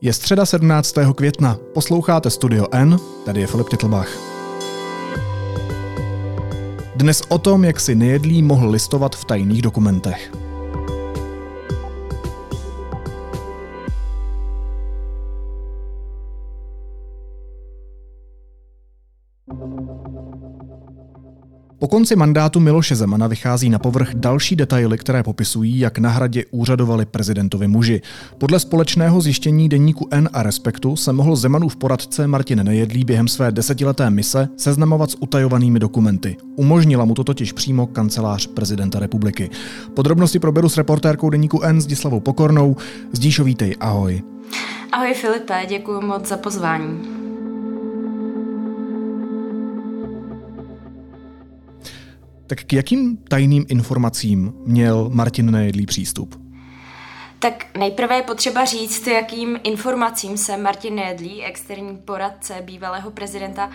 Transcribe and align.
Je 0.00 0.12
středa 0.12 0.46
17. 0.46 0.94
května, 1.14 1.58
posloucháte 1.74 2.30
Studio 2.30 2.66
N, 2.72 2.98
tady 3.24 3.40
je 3.40 3.46
Filip 3.46 3.68
Titlbach. 3.68 4.08
Dnes 6.96 7.22
o 7.28 7.38
tom, 7.38 7.64
jak 7.64 7.80
si 7.80 7.94
nejedlý 7.94 8.42
mohl 8.42 8.70
listovat 8.70 9.16
v 9.16 9.24
tajných 9.24 9.62
dokumentech. 9.62 10.32
Po 21.86 21.90
konci 21.90 22.16
mandátu 22.16 22.60
Miloše 22.60 22.96
Zemana 22.96 23.26
vychází 23.26 23.70
na 23.70 23.78
povrch 23.78 24.14
další 24.14 24.56
detaily, 24.56 24.98
které 24.98 25.22
popisují, 25.22 25.78
jak 25.78 25.98
na 25.98 26.10
hradě 26.10 26.44
úřadovali 26.50 27.06
prezidentovi 27.06 27.68
muži. 27.68 28.02
Podle 28.38 28.60
společného 28.60 29.20
zjištění 29.20 29.68
deníku 29.68 30.08
N 30.10 30.28
a 30.32 30.42
Respektu 30.42 30.96
se 30.96 31.12
mohl 31.12 31.36
Zemanův 31.36 31.76
poradce 31.76 32.26
Martin 32.26 32.64
Nejedlý 32.64 33.04
během 33.04 33.28
své 33.28 33.52
desetileté 33.52 34.10
mise 34.10 34.48
seznamovat 34.56 35.10
s 35.10 35.16
utajovanými 35.20 35.78
dokumenty. 35.78 36.36
Umožnila 36.56 37.04
mu 37.04 37.14
to 37.14 37.24
totiž 37.24 37.52
přímo 37.52 37.86
kancelář 37.86 38.46
prezidenta 38.46 38.98
republiky. 38.98 39.50
Podrobnosti 39.94 40.38
proberu 40.38 40.68
s 40.68 40.76
reportérkou 40.76 41.30
deníku 41.30 41.62
N 41.62 41.80
Zdislavou 41.80 42.20
Pokornou. 42.20 42.76
Zdíšo, 43.12 43.44
vítej, 43.44 43.76
ahoj. 43.80 44.22
Ahoj 44.92 45.14
Filipe, 45.14 45.66
děkuji 45.68 46.00
moc 46.00 46.28
za 46.28 46.36
pozvání. 46.36 47.15
Tak 52.46 52.64
k 52.64 52.72
jakým 52.72 53.16
tajným 53.16 53.66
informacím 53.68 54.52
měl 54.66 55.10
Martin 55.12 55.50
Nejedlý 55.50 55.86
přístup? 55.86 56.46
Tak 57.38 57.76
nejprve 57.78 58.16
je 58.16 58.22
potřeba 58.22 58.64
říct, 58.64 59.06
jakým 59.06 59.58
informacím 59.62 60.36
se 60.36 60.56
Martin 60.56 60.94
Nejedlý, 60.94 61.44
externí 61.44 61.96
poradce 61.96 62.54
bývalého 62.64 63.10
prezidenta, 63.10 63.70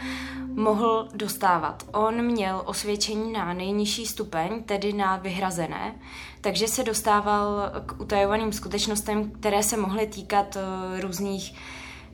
mohl 0.56 1.08
dostávat. 1.14 1.84
On 1.92 2.26
měl 2.26 2.62
osvědčení 2.66 3.34
na 3.34 3.54
nejnižší 3.54 4.06
stupeň, 4.06 4.64
tedy 4.64 4.94
na 4.94 5.17
vyhrazené, 5.17 5.95
takže 6.42 6.67
se 6.67 6.84
dostával 6.84 7.72
k 7.86 8.02
utajovaným 8.02 8.54
skutečnostem, 8.54 9.32
které 9.32 9.64
se 9.64 9.78
mohly 9.78 10.08
týkat 10.08 10.58
eh, 10.58 11.02
různých 11.02 11.54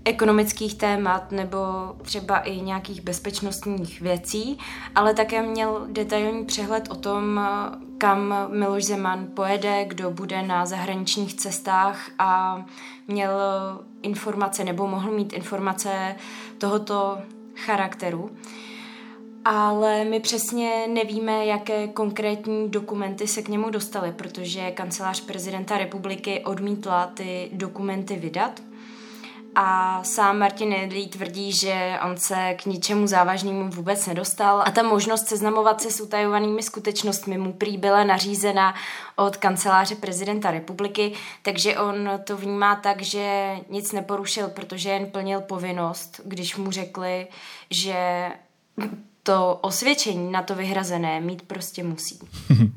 ekonomických 0.07 0.75
témat 0.75 1.31
nebo 1.31 1.57
třeba 2.01 2.37
i 2.37 2.61
nějakých 2.61 3.01
bezpečnostních 3.01 4.01
věcí, 4.01 4.57
ale 4.95 5.13
také 5.13 5.41
měl 5.41 5.87
detailní 5.89 6.45
přehled 6.45 6.87
o 6.91 6.95
tom, 6.95 7.41
kam 7.97 8.33
Miloš 8.49 8.85
Zeman 8.85 9.27
pojede, 9.33 9.85
kdo 9.85 10.11
bude 10.11 10.41
na 10.41 10.65
zahraničních 10.65 11.33
cestách 11.33 12.09
a 12.19 12.61
měl 13.07 13.31
informace 14.01 14.63
nebo 14.63 14.87
mohl 14.87 15.11
mít 15.11 15.33
informace 15.33 16.15
tohoto 16.57 17.17
charakteru. 17.55 18.31
Ale 19.45 20.03
my 20.03 20.19
přesně 20.19 20.87
nevíme, 20.87 21.45
jaké 21.45 21.87
konkrétní 21.87 22.69
dokumenty 22.69 23.27
se 23.27 23.41
k 23.41 23.47
němu 23.47 23.69
dostaly, 23.69 24.11
protože 24.11 24.71
kancelář 24.71 25.21
prezidenta 25.21 25.77
republiky 25.77 26.43
odmítla 26.45 27.07
ty 27.07 27.49
dokumenty 27.53 28.15
vydat 28.15 28.61
a 29.55 29.99
sám 30.03 30.39
Martin 30.39 30.69
Nedlí 30.69 31.07
tvrdí, 31.07 31.51
že 31.51 31.99
on 32.05 32.17
se 32.17 32.53
k 32.53 32.65
ničemu 32.65 33.07
závažnému 33.07 33.69
vůbec 33.69 34.07
nedostal 34.07 34.63
a 34.65 34.71
ta 34.71 34.83
možnost 34.83 35.27
seznamovat 35.27 35.81
se 35.81 35.91
s 35.91 36.01
utajovanými 36.01 36.63
skutečnostmi 36.63 37.37
mu 37.37 37.53
prý 37.53 37.77
byla 37.77 38.03
nařízena 38.03 38.73
od 39.15 39.37
kanceláře 39.37 39.95
prezidenta 39.95 40.51
republiky, 40.51 41.13
takže 41.41 41.77
on 41.77 42.09
to 42.23 42.37
vnímá 42.37 42.75
tak, 42.75 43.01
že 43.01 43.55
nic 43.69 43.91
neporušil, 43.91 44.47
protože 44.47 44.89
jen 44.89 45.05
plnil 45.05 45.41
povinnost, 45.41 46.21
když 46.25 46.55
mu 46.55 46.71
řekli, 46.71 47.27
že 47.69 48.29
to 49.23 49.59
osvědčení 49.61 50.31
na 50.31 50.41
to 50.41 50.55
vyhrazené 50.55 51.21
mít 51.21 51.41
prostě 51.41 51.83
musí. 51.83 52.19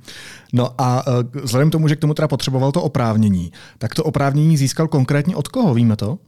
No 0.53 0.75
a 0.79 1.03
e, 1.07 1.41
vzhledem 1.41 1.69
k 1.69 1.73
tomu, 1.73 1.89
že 1.89 1.97
k 1.97 2.01
tomu 2.01 2.15
teda 2.15 2.29
potřeboval 2.29 2.73
to 2.73 2.83
oprávnění, 2.83 3.53
tak 3.79 3.95
to 3.95 4.05
oprávnění 4.05 4.57
získal 4.57 4.89
konkrétně 4.89 5.37
od 5.37 5.49
koho, 5.49 5.75
víme 5.75 5.97
to? 5.97 6.19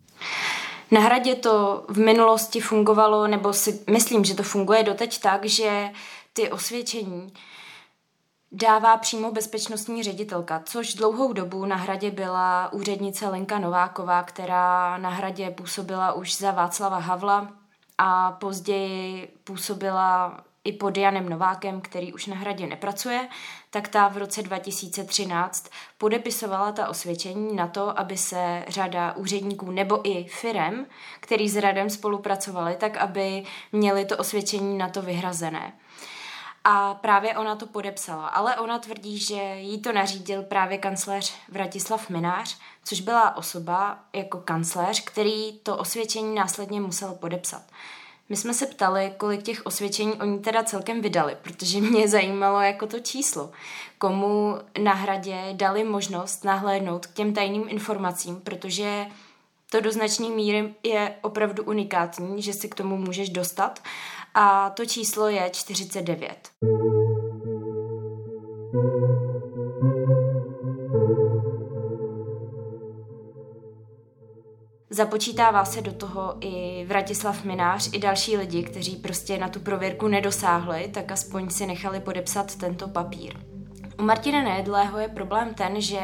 Na 0.91 1.01
hradě 1.01 1.35
to 1.35 1.85
v 1.89 1.99
minulosti 1.99 2.61
fungovalo, 2.61 3.27
nebo 3.27 3.53
si 3.53 3.85
myslím, 3.91 4.25
že 4.25 4.35
to 4.35 4.43
funguje 4.43 4.83
doteď 4.83 5.21
tak, 5.21 5.45
že 5.45 5.91
ty 6.33 6.51
osvědčení 6.51 7.33
dává 8.53 8.97
přímo 8.97 9.33
bezpečnostní 9.33 10.03
ředitelka, 10.03 10.63
což 10.65 10.95
dlouhou 10.95 11.33
dobu 11.33 11.65
na 11.65 11.77
hradě 11.77 12.11
byla 12.11 12.73
úřednice 12.73 13.29
Lenka 13.29 13.59
Nováková, 13.59 14.23
která 14.23 14.99
na 14.99 15.11
hradě 15.11 15.51
působila 15.51 16.13
už 16.13 16.37
za 16.37 16.51
Václava 16.51 16.99
Havla 16.99 17.49
a 17.99 18.33
později 18.33 19.37
působila 19.45 20.41
i 20.65 20.73
pod 20.73 20.97
Janem 20.97 21.29
Novákem, 21.29 21.81
který 21.81 22.13
už 22.13 22.27
na 22.27 22.37
hradě 22.37 22.67
nepracuje, 22.67 23.29
tak 23.71 23.89
ta 23.89 24.09
v 24.09 24.17
roce 24.17 24.43
2013 24.43 25.69
podepisovala 25.99 26.73
ta 26.73 26.89
osvědčení 26.89 27.57
na 27.57 27.67
to, 27.67 27.99
aby 27.99 28.17
se 28.17 28.65
řada 28.69 29.17
úředníků 29.17 29.71
nebo 29.71 30.09
i 30.09 30.25
firem, 30.25 30.87
který 31.21 31.49
s 31.49 31.57
radem 31.57 31.91
spolupracovali, 31.91 32.77
tak 32.77 32.97
aby 32.97 33.45
měli 33.73 34.05
to 34.05 34.17
osvědčení 34.17 34.79
na 34.79 34.89
to 34.89 35.03
vyhrazené. 35.03 35.73
A 36.65 36.95
právě 36.95 37.37
ona 37.37 37.57
to 37.57 37.67
podepsala, 37.67 38.29
ale 38.29 38.57
ona 38.57 38.79
tvrdí, 38.79 39.19
že 39.19 39.55
jí 39.57 39.81
to 39.81 39.93
nařídil 39.93 40.43
právě 40.43 40.79
kancléř 40.79 41.35
Vratislav 41.49 42.11
Minář, 42.11 42.59
což 42.85 43.01
byla 43.01 43.37
osoba 43.37 43.99
jako 44.13 44.39
kancléř, 44.39 45.05
který 45.05 45.53
to 45.59 45.77
osvědčení 45.77 46.35
následně 46.35 46.81
musel 46.81 47.15
podepsat. 47.15 47.63
My 48.29 48.37
jsme 48.37 48.55
se 48.55 48.67
ptali, 48.67 49.13
kolik 49.17 49.43
těch 49.43 49.67
osvědčení 49.67 50.13
oni 50.13 50.39
teda 50.39 50.63
celkem 50.63 51.01
vydali, 51.01 51.37
protože 51.43 51.81
mě 51.81 52.09
zajímalo 52.09 52.61
jako 52.61 52.87
to 52.87 53.01
číslo. 53.01 53.51
Komu 53.99 54.59
na 54.83 54.93
hradě 54.93 55.39
dali 55.53 55.85
možnost 55.85 56.45
nahlédnout 56.45 57.07
k 57.07 57.13
těm 57.13 57.35
tajným 57.35 57.65
informacím, 57.69 58.37
protože 58.37 59.07
to 59.71 59.81
do 59.81 59.93
značné 59.93 60.29
míry 60.29 60.75
je 60.83 61.15
opravdu 61.23 61.63
unikátní, 61.63 62.43
že 62.43 62.53
si 62.53 62.69
k 62.69 62.75
tomu 62.75 62.97
můžeš 62.97 63.31
dostat. 63.31 63.81
A 64.35 64.71
to 64.71 64.87
číslo 64.87 65.29
je 65.29 65.51
49. 65.51 66.51
Započítává 74.95 75.65
se 75.65 75.81
do 75.81 75.93
toho 75.93 76.37
i 76.41 76.85
Vratislav 76.89 77.45
Minář, 77.45 77.91
i 77.93 77.99
další 77.99 78.37
lidi, 78.37 78.63
kteří 78.63 78.97
prostě 78.97 79.39
na 79.39 79.49
tu 79.49 79.61
prověrku 79.61 80.09
nedosáhli, 80.09 80.89
tak 80.95 81.13
aspoň 81.13 81.51
si 81.51 81.67
nechali 81.67 82.01
podepsat 82.01 82.57
tento 82.57 82.89
papír. 82.89 83.33
U 83.99 84.03
Martina 84.03 84.43
Nejedlého 84.43 84.99
je 84.99 85.09
problém 85.09 85.55
ten, 85.55 85.81
že 85.81 86.01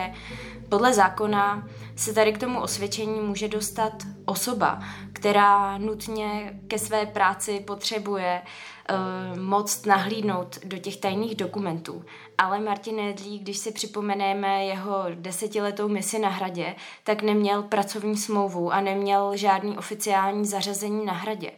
podle 0.68 0.94
zákona 0.94 1.68
se 1.96 2.14
tady 2.14 2.32
k 2.32 2.38
tomu 2.38 2.60
osvědčení 2.60 3.20
může 3.20 3.48
dostat 3.48 3.92
osoba, 4.24 4.78
která 5.12 5.78
nutně 5.78 6.60
ke 6.68 6.78
své 6.78 7.06
práci 7.06 7.60
potřebuje 7.60 8.42
uh, 8.42 9.38
moc 9.40 9.84
nahlídnout 9.84 10.58
do 10.64 10.78
těch 10.78 10.96
tajných 10.96 11.34
dokumentů. 11.34 12.04
Ale 12.38 12.60
Martin 12.60 12.96
Nedlí, 12.96 13.38
když 13.38 13.58
si 13.58 13.72
připomeneme 13.72 14.64
jeho 14.64 15.04
desetiletou 15.14 15.88
misi 15.88 16.18
na 16.18 16.28
hradě, 16.28 16.74
tak 17.04 17.22
neměl 17.22 17.62
pracovní 17.62 18.16
smlouvu 18.16 18.72
a 18.72 18.80
neměl 18.80 19.36
žádný 19.36 19.78
oficiální 19.78 20.46
zařazení 20.46 21.06
na 21.06 21.12
hradě. 21.12 21.52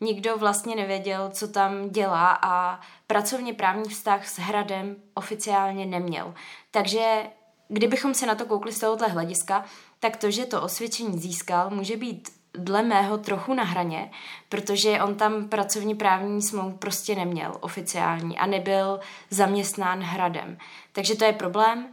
Nikdo 0.00 0.36
vlastně 0.36 0.76
nevěděl, 0.76 1.30
co 1.32 1.48
tam 1.48 1.90
dělá 1.90 2.38
a 2.42 2.80
pracovně 3.06 3.54
právní 3.54 3.88
vztah 3.88 4.28
s 4.28 4.38
hradem 4.38 4.96
oficiálně 5.14 5.86
neměl. 5.86 6.34
Takže 6.70 7.22
kdybychom 7.72 8.14
se 8.14 8.26
na 8.26 8.34
to 8.34 8.44
koukli 8.44 8.72
z 8.72 8.78
tohohle 8.78 9.08
hlediska, 9.08 9.64
tak 10.00 10.16
to, 10.16 10.30
že 10.30 10.46
to 10.46 10.62
osvědčení 10.62 11.18
získal, 11.18 11.70
může 11.70 11.96
být 11.96 12.28
dle 12.54 12.82
mého 12.82 13.18
trochu 13.18 13.54
na 13.54 13.64
hraně, 13.64 14.10
protože 14.48 15.02
on 15.02 15.14
tam 15.14 15.48
pracovní 15.48 15.94
právní 15.94 16.42
smlouvu 16.42 16.76
prostě 16.76 17.14
neměl 17.14 17.56
oficiální 17.60 18.38
a 18.38 18.46
nebyl 18.46 19.00
zaměstnán 19.30 20.02
hradem. 20.02 20.58
Takže 20.92 21.14
to 21.14 21.24
je 21.24 21.32
problém 21.32 21.86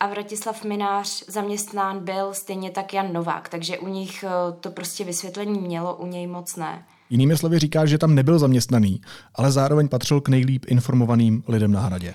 a 0.00 0.06
Vratislav 0.06 0.64
Minář 0.64 1.24
zaměstnán 1.28 2.04
byl 2.04 2.34
stejně 2.34 2.70
tak 2.70 2.94
Jan 2.94 3.12
Novák, 3.12 3.48
takže 3.48 3.78
u 3.78 3.88
nich 3.88 4.24
eh, 4.24 4.28
to 4.60 4.70
prostě 4.70 5.04
vysvětlení 5.04 5.60
mělo, 5.60 5.96
u 5.96 6.06
něj 6.06 6.26
moc 6.26 6.56
ne. 6.56 6.84
Jinými 7.10 7.36
slovy 7.36 7.58
říká, 7.58 7.86
že 7.86 7.98
tam 7.98 8.14
nebyl 8.14 8.38
zaměstnaný, 8.38 9.00
ale 9.34 9.52
zároveň 9.52 9.88
patřil 9.88 10.20
k 10.20 10.28
nejlíp 10.28 10.64
informovaným 10.68 11.44
lidem 11.48 11.72
na 11.72 11.80
hradě. 11.80 12.14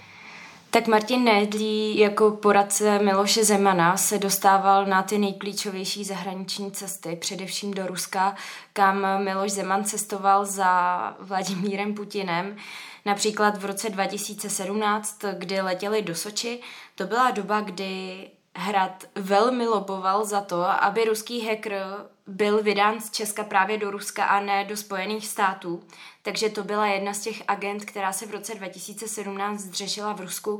Tak 0.71 0.87
Martin 0.87 1.23
Nédlí 1.23 1.97
jako 1.97 2.31
poradce 2.31 2.99
Miloše 2.99 3.43
Zemana 3.43 3.97
se 3.97 4.17
dostával 4.17 4.85
na 4.85 5.03
ty 5.03 5.17
nejklíčovější 5.17 6.03
zahraniční 6.03 6.71
cesty, 6.71 7.15
především 7.15 7.73
do 7.73 7.87
Ruska, 7.87 8.35
kam 8.73 9.23
Miloš 9.23 9.51
Zeman 9.51 9.83
cestoval 9.83 10.45
za 10.45 11.15
Vladimírem 11.19 11.93
Putinem. 11.93 12.55
Například 13.05 13.57
v 13.57 13.65
roce 13.65 13.89
2017, 13.89 15.23
kdy 15.37 15.61
letěli 15.61 16.01
do 16.01 16.15
Soči, 16.15 16.59
to 16.95 17.07
byla 17.07 17.31
doba, 17.31 17.61
kdy 17.61 18.27
hrad 18.59 19.03
velmi 19.15 19.67
loboval 19.67 20.25
za 20.25 20.41
to, 20.41 20.63
aby 20.63 21.05
ruský 21.05 21.47
hacker 21.47 21.85
byl 22.27 22.63
vydán 22.63 23.01
z 23.01 23.11
Česka 23.11 23.43
právě 23.43 23.77
do 23.77 23.91
Ruska 23.91 24.25
a 24.25 24.39
ne 24.39 24.65
do 24.65 24.77
Spojených 24.77 25.27
států. 25.27 25.83
Takže 26.21 26.49
to 26.49 26.63
byla 26.63 26.87
jedna 26.87 27.13
z 27.13 27.19
těch 27.19 27.43
agent, 27.47 27.85
která 27.85 28.13
se 28.13 28.25
v 28.25 28.31
roce 28.31 28.55
2017 28.55 29.59
zřešila 29.59 30.13
v 30.13 30.21
Rusku. 30.21 30.59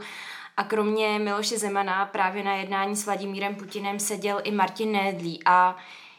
A 0.58 0.64
kromě 0.64 1.20
Miloše 1.20 1.58
Zemana 1.58 2.06
právě 2.06 2.44
na 2.44 2.56
jednání 2.56 2.96
s 2.96 3.06
Vladimírem 3.06 3.56
Putinem 3.56 4.00
seděl 4.00 4.42
i 4.44 4.52
Martin 4.52 4.92
Nédlí. 4.92 5.42
A 5.46 5.76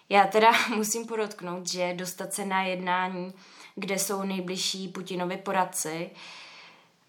já 0.09 0.27
teda 0.27 0.51
musím 0.77 1.07
podotknout, 1.07 1.69
že 1.69 1.95
dostat 1.95 2.33
se 2.33 2.45
na 2.45 2.63
jednání, 2.63 3.33
kde 3.75 3.99
jsou 3.99 4.23
nejbližší 4.23 4.89
Putinovi 4.89 5.37
poradci, 5.37 6.11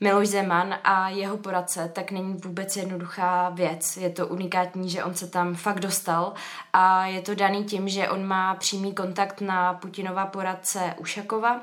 Miloš 0.02 0.28
Zeman 0.28 0.76
a 0.84 1.10
jeho 1.10 1.38
poradce, 1.38 1.92
tak 1.96 2.12
není 2.12 2.34
vůbec 2.34 2.76
jednoduchá 2.76 3.50
věc. 3.50 3.98
Je 3.98 4.10
to 4.10 4.28
unikátní, 4.28 4.90
že 4.90 5.04
on 5.04 5.14
se 5.14 5.28
tam 5.28 5.56
fakt 5.56 5.80
dostal 5.80 6.34
a 6.74 7.06
je 7.06 7.22
to 7.22 7.36
daný 7.36 7.64
tím, 7.64 7.90
že 7.90 8.10
on 8.10 8.28
má 8.28 8.56
přímý 8.56 8.94
kontakt 8.94 9.42
na 9.42 9.74
Putinova 9.74 10.26
poradce 10.26 10.96
Ušakova, 10.98 11.60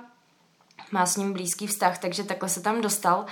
má 0.90 1.06
s 1.06 1.16
ním 1.16 1.32
blízký 1.32 1.66
vztah, 1.66 1.98
takže 1.98 2.24
takhle 2.24 2.48
se 2.48 2.60
tam 2.60 2.80
dostal. 2.80 3.26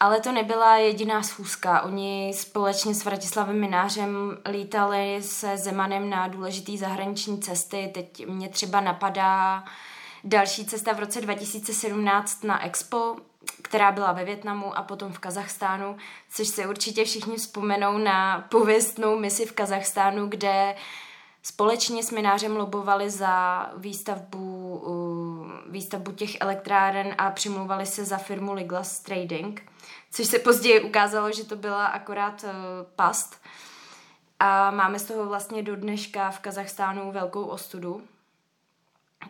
Ale 0.00 0.20
to 0.20 0.32
nebyla 0.32 0.76
jediná 0.76 1.22
schůzka. 1.22 1.80
Oni 1.80 2.32
společně 2.34 2.94
s 2.94 3.04
Vratislavem 3.04 3.60
Minářem 3.60 4.38
lítali 4.50 5.18
se 5.22 5.56
Zemanem 5.56 6.10
na 6.10 6.28
důležitý 6.28 6.78
zahraniční 6.78 7.40
cesty. 7.40 7.90
Teď 7.94 8.26
mě 8.26 8.48
třeba 8.48 8.80
napadá 8.80 9.64
další 10.24 10.66
cesta 10.66 10.92
v 10.92 10.98
roce 10.98 11.20
2017 11.20 12.44
na 12.44 12.64
Expo, 12.64 13.16
která 13.62 13.92
byla 13.92 14.12
ve 14.12 14.24
Větnamu 14.24 14.78
a 14.78 14.82
potom 14.82 15.12
v 15.12 15.18
Kazachstánu, 15.18 15.96
což 16.30 16.48
se 16.48 16.66
určitě 16.66 17.04
všichni 17.04 17.36
vzpomenou 17.36 17.98
na 17.98 18.46
pověstnou 18.50 19.18
misi 19.18 19.46
v 19.46 19.52
Kazachstánu, 19.52 20.26
kde 20.26 20.74
společně 21.42 22.02
s 22.02 22.10
minářem 22.10 22.56
lobovali 22.56 23.10
za 23.10 23.66
výstavbu, 23.76 24.84
výstavbu 25.70 26.12
těch 26.12 26.36
elektráren 26.40 27.14
a 27.18 27.30
přimlouvali 27.30 27.86
se 27.86 28.04
za 28.04 28.18
firmu 28.18 28.52
Liglas 28.52 29.00
Trading, 29.00 29.72
což 30.10 30.26
se 30.26 30.38
později 30.38 30.80
ukázalo, 30.80 31.32
že 31.32 31.44
to 31.44 31.56
byla 31.56 31.86
akorát 31.86 32.44
uh, 32.44 32.50
past. 32.96 33.40
A 34.40 34.70
máme 34.70 34.98
z 34.98 35.04
toho 35.04 35.26
vlastně 35.26 35.62
do 35.62 35.76
dneška 35.76 36.30
v 36.30 36.38
Kazachstánu 36.38 37.12
velkou 37.12 37.44
ostudu, 37.44 38.02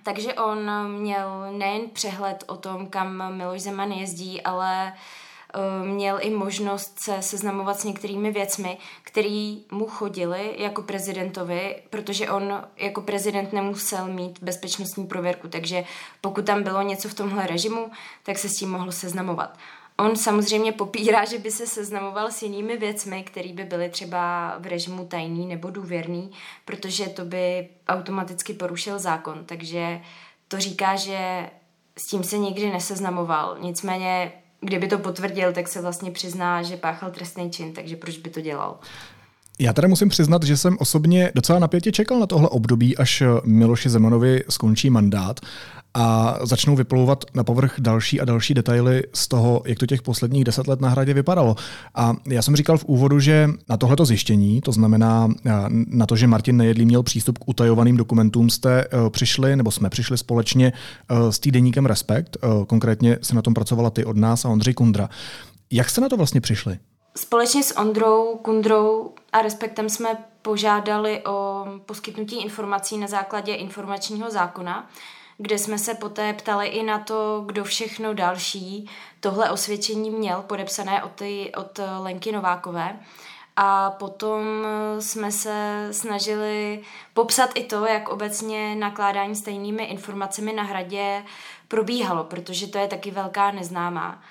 takže 0.02 0.35
on 0.35 0.88
měl 0.88 1.52
nejen 1.52 1.91
přehled 1.93 2.44
o 2.46 2.56
tom, 2.56 2.87
kam 2.87 3.37
Miloš 3.37 3.61
Zeman 3.61 3.93
jezdí, 3.93 4.43
ale 4.43 4.93
eh, 4.93 5.87
měl 5.87 6.19
i 6.20 6.31
možnost 6.31 7.00
se 7.00 7.23
seznamovat 7.23 7.81
s 7.81 7.85
některými 7.85 8.32
věcmi, 8.32 8.79
které 9.02 9.56
mu 9.70 9.87
chodily 9.87 10.55
jako 10.58 10.82
prezidentovi, 10.82 11.82
protože 11.91 12.31
on 12.31 12.64
jako 12.76 13.00
prezident 13.00 13.52
nemusel 13.52 14.06
mít 14.06 14.43
bezpečnostní 14.43 15.06
prověrku, 15.06 15.49
takže 15.49 15.85
pokud 16.20 16.46
tam 16.46 16.62
bylo 16.62 16.82
něco 16.82 17.08
v 17.08 17.14
tomhle 17.14 17.46
režimu, 17.46 17.91
tak 18.23 18.38
se 18.38 18.49
s 18.49 18.56
tím 18.56 18.70
mohl 18.70 18.93
seznamovat. 18.93 19.58
On 19.99 20.17
samozřejmě 20.17 20.73
popírá, 20.73 21.25
že 21.25 21.38
by 21.38 21.50
se 21.50 21.67
seznamoval 21.67 22.31
s 22.31 22.43
jinými 22.43 22.76
věcmi, 22.76 23.23
které 23.23 23.52
by 23.52 23.64
byly 23.64 23.88
třeba 23.88 24.55
v 24.58 24.67
režimu 24.67 25.05
tajný 25.05 25.46
nebo 25.46 25.70
důvěrný, 25.70 26.31
protože 26.64 27.06
to 27.06 27.25
by 27.25 27.69
automaticky 27.88 28.52
porušil 28.52 28.99
zákon. 28.99 29.43
Takže 29.46 30.00
to 30.49 30.61
říká, 30.61 30.96
že 30.96 31.50
s 31.99 32.11
tím 32.11 32.25
se 32.25 32.38
nikdy 32.38 32.73
neseznamoval. 32.73 33.56
Nicméně, 33.61 34.32
kdyby 34.61 34.88
to 34.88 34.99
potvrdil, 34.99 35.52
tak 35.52 35.69
se 35.69 35.82
vlastně 35.82 36.11
přizná, 36.11 36.62
že 36.62 36.76
páchal 36.76 37.11
trestný 37.11 37.50
čin, 37.50 37.73
takže 37.73 37.96
proč 37.96 38.19
by 38.19 38.31
to 38.31 38.41
dělal? 38.41 38.79
Já 39.58 39.73
teda 39.73 39.88
musím 39.88 40.08
přiznat, 40.08 40.43
že 40.43 40.56
jsem 40.56 40.76
osobně 40.81 41.32
docela 41.35 41.58
napětě 41.58 41.93
čekal 41.93 42.19
na 42.19 42.26
tohle 42.26 42.49
období, 42.49 42.96
až 42.96 43.23
Miloši 43.44 43.88
Zemanovi 43.88 44.44
skončí 44.49 44.91
mandát 44.91 45.41
a 45.94 46.38
začnou 46.43 46.76
vyplouvat 46.76 47.25
na 47.35 47.44
povrch 47.44 47.75
další 47.79 48.20
a 48.20 48.25
další 48.25 48.55
detaily 48.55 49.02
z 49.12 49.29
toho, 49.29 49.62
jak 49.64 49.79
to 49.79 49.87
těch 49.87 50.02
posledních 50.02 50.44
deset 50.44 50.67
let 50.69 50.81
na 50.81 50.88
hradě 50.88 51.14
vypadalo. 51.14 51.56
A 51.94 52.14
já 52.26 52.43
jsem 52.43 52.56
říkal 52.56 52.79
v 52.79 52.85
úvodu, 52.85 53.20
že 53.20 53.50
na 53.69 53.76
tohleto 53.76 54.05
zjištění, 54.05 54.61
to 54.61 54.73
znamená 54.73 55.29
na 55.87 56.06
to, 56.06 56.17
že 56.17 56.26
Martin 56.26 56.56
Nejedlý 56.56 56.85
měl 56.85 57.02
přístup 57.02 57.38
k 57.38 57.49
utajovaným 57.49 57.96
dokumentům, 57.96 58.50
jste 58.50 58.81
e, 58.81 59.11
přišli, 59.11 59.56
nebo 59.56 59.70
jsme 59.70 59.91
přišli 59.91 60.19
společně 60.19 60.73
e, 61.08 61.32
s 61.32 61.38
týdeníkem 61.38 61.87
Respekt. 61.87 62.37
Konkrétně 62.67 63.19
se 63.23 63.35
na 63.35 63.43
tom 63.43 63.55
pracovala 63.55 63.91
ty 63.91 64.05
od 64.05 64.17
nás 64.17 64.44
a 64.44 64.49
Ondřej 64.49 64.75
Kundra. 64.75 65.08
Jak 65.70 65.91
jste 65.91 66.00
na 66.00 66.08
to 66.08 66.17
vlastně 66.17 66.41
přišli? 66.41 66.79
Společně 67.17 67.62
s 67.62 67.79
Ondrou, 67.79 68.37
Kundrou 68.43 69.12
a 69.32 69.43
Respektem 69.43 69.88
jsme 69.88 70.08
požádali 70.43 71.23
o 71.25 71.67
poskytnutí 71.87 72.43
informací 72.43 72.99
na 72.99 73.06
základě 73.06 73.55
informačního 73.55 74.31
zákona, 74.31 74.88
kde 75.38 75.58
jsme 75.58 75.78
se 75.78 75.94
poté 75.94 76.32
ptali 76.32 76.66
i 76.66 76.82
na 76.82 76.98
to, 76.98 77.42
kdo 77.46 77.64
všechno 77.64 78.14
další 78.14 78.90
tohle 79.20 79.50
osvědčení 79.50 80.10
měl, 80.10 80.42
podepsané 80.42 81.02
od, 81.02 81.12
ty, 81.12 81.52
od 81.56 81.81
Lenky 81.98 82.32
Novákové. 82.32 82.98
A 83.56 83.90
potom 83.90 84.66
jsme 85.00 85.32
se 85.32 85.88
snažili 85.90 86.82
popsat 87.14 87.50
i 87.54 87.64
to, 87.64 87.86
jak 87.86 88.08
obecně 88.08 88.76
nakládání 88.76 89.36
stejnými 89.36 89.84
informacemi 89.84 90.52
na 90.52 90.62
hradě 90.62 91.25
probíhalo, 91.69 92.25
protože 92.25 92.66
to 92.66 92.78
je 92.78 92.88
taky 92.88 93.10
velká 93.10 93.50
neznámá. 93.50 94.22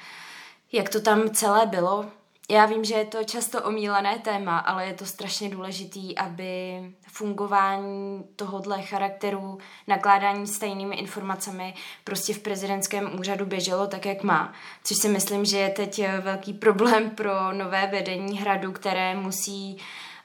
Jak 0.71 0.89
to 0.89 1.01
tam 1.01 1.29
celé 1.29 1.65
bylo, 1.65 2.05
já 2.49 2.65
vím, 2.65 2.83
že 2.83 2.95
je 2.95 3.05
to 3.05 3.23
často 3.23 3.63
omílané 3.63 4.19
téma, 4.19 4.57
ale 4.57 4.85
je 4.85 4.93
to 4.93 5.05
strašně 5.05 5.49
důležitý, 5.49 6.17
aby 6.17 6.81
fungování 7.07 8.23
tohohle 8.35 8.81
charakteru, 8.81 9.57
nakládání 9.87 10.47
stejnými 10.47 10.95
informacemi 10.95 11.73
prostě 12.03 12.33
v 12.33 12.39
prezidentském 12.39 13.19
úřadu 13.19 13.45
běželo 13.45 13.87
tak, 13.87 14.05
jak 14.05 14.23
má. 14.23 14.53
Což 14.83 14.97
si 14.97 15.09
myslím, 15.09 15.45
že 15.45 15.57
je 15.57 15.69
teď 15.69 16.01
velký 16.21 16.53
problém 16.53 17.09
pro 17.09 17.53
nové 17.53 17.87
vedení 17.87 18.37
hradu, 18.39 18.71
které 18.71 19.15
musí 19.15 19.77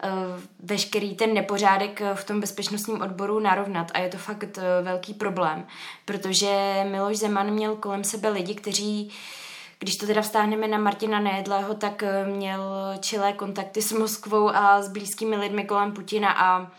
uh, 0.05 0.11
veškerý 0.61 1.14
ten 1.14 1.35
nepořádek 1.35 2.03
v 2.14 2.25
tom 2.25 2.41
bezpečnostním 2.41 3.03
odboru 3.03 3.38
narovnat 3.38 3.91
a 3.94 3.99
je 3.99 4.09
to 4.09 4.19
fakt 4.19 4.59
velký 4.82 5.14
problém, 5.14 5.67
protože 6.05 6.85
Miloš 6.91 7.17
Zeman 7.17 7.50
měl 7.50 7.76
kolem 7.76 8.05
sebe 8.05 8.29
lidi, 8.29 8.55
kteří 8.55 9.06
uh, 9.06 9.14
když 9.78 9.96
to 9.96 10.06
teda 10.06 10.22
vztáhneme 10.22 10.69
na 10.69 10.78
Martina 10.78 11.20
Nejedlého, 11.20 11.75
tak 11.75 12.02
eh, 12.02 12.25
měl 12.26 12.62
čilé 13.00 13.32
kontakty 13.32 13.82
s 13.82 13.92
Moskvou 13.92 14.48
a 14.48 14.82
s 14.82 14.88
blízkými 14.88 15.36
lidmi 15.36 15.64
kolem 15.64 15.92
Putina 15.92 16.32
a 16.32 16.70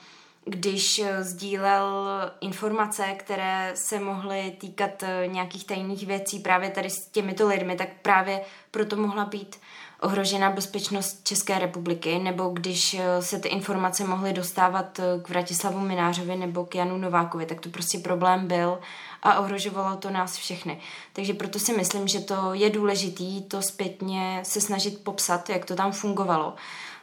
když 0.46 1.00
eh, 1.00 1.24
sdílel 1.24 2.08
informace, 2.42 3.06
které 3.18 3.72
se 3.76 4.00
mohly 4.00 4.56
týkat 4.60 5.04
eh, 5.04 5.28
nějakých 5.28 5.66
tajných 5.66 6.08
věcí 6.08 6.40
právě 6.40 6.70
tady 6.70 6.90
s 6.90 7.08
těmito 7.08 7.48
lidmi, 7.48 7.76
tak 7.76 7.90
právě 8.02 8.42
proto 8.72 8.96
mohla 8.96 9.26
být 9.26 9.56
ohrožena 10.02 10.50
bezpečnost 10.50 11.22
České 11.24 11.60
republiky, 11.60 12.20
nebo 12.20 12.50
když 12.50 12.98
se 13.20 13.40
ty 13.40 13.48
informace 13.48 14.04
mohly 14.04 14.34
dostávat 14.34 15.00
k 15.22 15.30
Vratislavu 15.30 15.80
Minářovi 15.80 16.36
nebo 16.36 16.66
k 16.66 16.76
Janu 16.76 16.98
Novákovi, 16.98 17.46
tak 17.46 17.62
to 17.62 17.70
prostě 17.70 17.98
problém 17.98 18.48
byl 18.48 18.80
a 19.24 19.40
ohrožovalo 19.40 19.98
to 19.98 20.10
nás 20.10 20.38
všechny. 20.38 20.80
Takže 21.14 21.34
proto 21.34 21.60
si 21.60 21.74
myslím, 21.74 22.08
že 22.08 22.20
to 22.20 22.54
je 22.54 22.70
důležitý 22.70 23.44
to 23.44 23.62
zpětně 23.62 24.40
se 24.44 24.62
snažit 24.62 25.04
popsat, 25.04 25.50
jak 25.50 25.66
to 25.66 25.76
tam 25.76 25.92
fungovalo. 25.92 26.54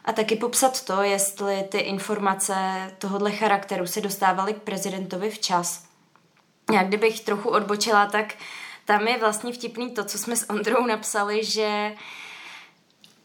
A 0.05 0.13
taky 0.13 0.37
popsat 0.37 0.85
to, 0.85 1.03
jestli 1.03 1.63
ty 1.63 1.79
informace 1.79 2.55
tohohle 2.99 3.33
charakteru 3.33 3.87
se 3.87 4.01
dostávaly 4.01 4.55
k 4.55 4.63
prezidentovi 4.63 5.31
včas. 5.31 5.85
Já 6.73 6.83
kdybych 6.83 7.21
trochu 7.21 7.49
odbočila, 7.49 8.07
tak 8.07 8.35
tam 8.85 9.09
je 9.09 9.19
vlastně 9.19 9.53
vtipný 9.53 9.91
to, 9.91 10.05
co 10.05 10.19
jsme 10.19 10.37
s 10.37 10.51
Ondrou 10.51 10.87
napsali, 10.87 11.45
že 11.45 11.93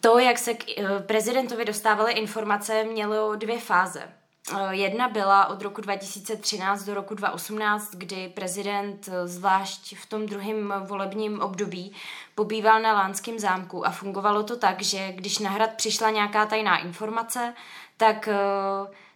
to, 0.01 0.19
jak 0.19 0.37
se 0.37 0.53
k 0.53 0.63
eh, 0.77 0.99
prezidentovi 0.99 1.65
dostávaly 1.65 2.13
informace, 2.13 2.83
mělo 2.83 3.35
dvě 3.35 3.59
fáze. 3.59 4.21
Eh, 4.49 4.75
jedna 4.75 5.09
byla 5.09 5.47
od 5.47 5.61
roku 5.61 5.81
2013 5.81 6.83
do 6.83 6.93
roku 6.93 7.15
2018, 7.15 7.95
kdy 7.95 8.29
prezident 8.29 9.09
eh, 9.11 9.27
zvlášť 9.27 9.95
v 9.97 10.05
tom 10.05 10.25
druhém 10.25 10.73
volebním 10.85 11.41
období 11.41 11.93
pobýval 12.35 12.81
na 12.81 12.93
Lánském 12.93 13.39
zámku 13.39 13.87
a 13.87 13.91
fungovalo 13.91 14.43
to 14.43 14.57
tak, 14.57 14.81
že 14.81 15.11
když 15.11 15.39
na 15.39 15.49
hrad 15.49 15.73
přišla 15.73 16.09
nějaká 16.09 16.45
tajná 16.45 16.77
informace, 16.77 17.53
tak 17.97 18.27
eh, 18.27 18.35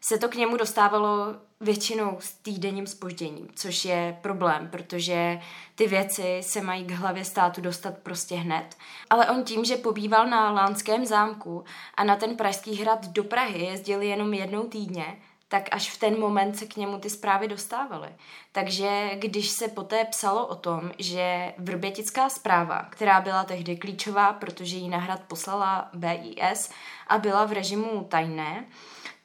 se 0.08 0.18
to 0.18 0.30
k 0.30 0.36
němu 0.36 0.58
dostávalo 0.58 1.36
většinou 1.62 2.18
s 2.20 2.34
týdenním 2.34 2.88
spožděním, 2.88 3.48
což 3.56 3.86
je 3.86 4.18
problém, 4.22 4.68
protože 4.72 5.40
ty 5.76 5.88
věci 5.88 6.38
se 6.42 6.62
mají 6.62 6.86
k 6.86 6.92
hlavě 6.92 7.26
státu 7.26 7.62
dostat 7.62 7.98
prostě 7.98 8.36
hned. 8.36 8.76
Ale 9.10 9.30
on 9.30 9.44
tím, 9.44 9.66
že 9.66 9.78
pobýval 9.78 10.28
na 10.28 10.52
Lánském 10.52 11.06
zámku 11.06 11.64
a 11.96 12.04
na 12.04 12.16
ten 12.16 12.38
pražský 12.38 12.76
hrad 12.76 13.08
do 13.08 13.24
Prahy 13.24 13.66
jezdil 13.66 14.02
jenom 14.02 14.34
jednou 14.34 14.64
týdně, 14.64 15.18
tak 15.48 15.70
až 15.72 15.92
v 15.92 16.00
ten 16.00 16.20
moment 16.20 16.58
se 16.58 16.66
k 16.66 16.76
němu 16.76 17.00
ty 17.00 17.10
zprávy 17.10 17.48
dostávaly. 17.48 18.10
Takže 18.52 19.12
když 19.16 19.50
se 19.50 19.68
poté 19.68 20.06
psalo 20.06 20.48
o 20.48 20.56
tom, 20.56 20.92
že 20.98 21.54
vrbětická 21.58 22.30
zpráva, 22.30 22.88
která 22.90 23.22
byla 23.22 23.44
tehdy 23.44 23.78
klíčová, 23.78 24.34
protože 24.34 24.78
ji 24.78 24.90
nahrad 24.90 25.22
poslala 25.28 25.90
BIS 25.94 26.70
a 27.08 27.18
byla 27.18 27.46
v 27.46 27.52
režimu 27.52 28.04
tajné, 28.10 28.66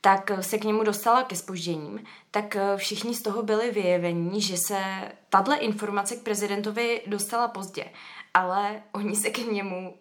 tak 0.01 0.31
se 0.41 0.59
k 0.59 0.65
němu 0.65 0.85
dostala 0.85 1.23
ke 1.23 1.37
spožděním, 1.37 2.05
tak 2.31 2.57
všichni 2.77 3.15
z 3.15 3.23
toho 3.23 3.43
byli 3.43 3.71
vyjevení, 3.71 4.41
že 4.41 4.57
se 4.57 4.83
tahle 5.29 5.57
informace 5.57 6.17
k 6.17 6.23
prezidentovi 6.23 7.03
dostala 7.07 7.49
pozdě, 7.49 7.85
ale 8.35 8.83
oni 8.93 9.17
se 9.17 9.31
k 9.31 9.39
němu 9.39 9.95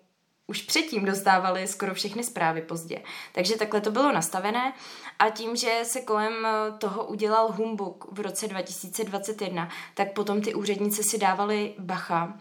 už 0.47 0.61
předtím 0.61 1.05
dostávali 1.05 1.67
skoro 1.67 1.93
všechny 1.93 2.23
zprávy 2.23 2.61
pozdě. 2.61 3.01
Takže 3.33 3.57
takhle 3.57 3.81
to 3.81 3.91
bylo 3.91 4.11
nastavené 4.11 4.73
a 5.19 5.29
tím, 5.29 5.55
že 5.55 5.79
se 5.83 6.01
kolem 6.01 6.33
toho 6.77 7.05
udělal 7.05 7.51
humbuk 7.51 8.07
v 8.11 8.19
roce 8.19 8.47
2021, 8.47 9.69
tak 9.93 10.13
potom 10.13 10.41
ty 10.41 10.53
úředníci 10.53 11.03
si 11.03 11.17
dávali 11.17 11.75
bacha 11.79 12.33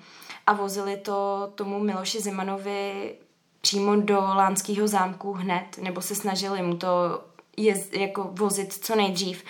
a 0.47 0.53
vozili 0.53 0.97
to 0.97 1.49
tomu 1.55 1.81
Miloši 1.81 2.21
Zemanovi 2.21 3.15
přímo 3.61 3.97
do 3.97 4.19
Lánského 4.19 4.89
zámku 4.89 5.33
hned, 5.33 5.79
nebo 5.79 6.03
se 6.03 6.15
snažili 6.15 6.63
mu 6.63 6.77
to 6.77 7.25
jezd, 7.63 7.95
jako 7.95 8.31
vozit 8.33 8.73
co 8.73 8.97
nejdřív. 8.97 9.45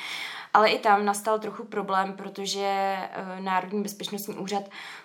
Ale 0.54 0.70
i 0.70 0.78
tam 0.78 1.04
nastal 1.04 1.38
trochu 1.38 1.64
problém, 1.64 2.12
protože 2.12 2.64
eh, 2.64 3.40
Národní 3.40 3.82
bezpečnostní 3.82 4.34
úřad 4.34 4.62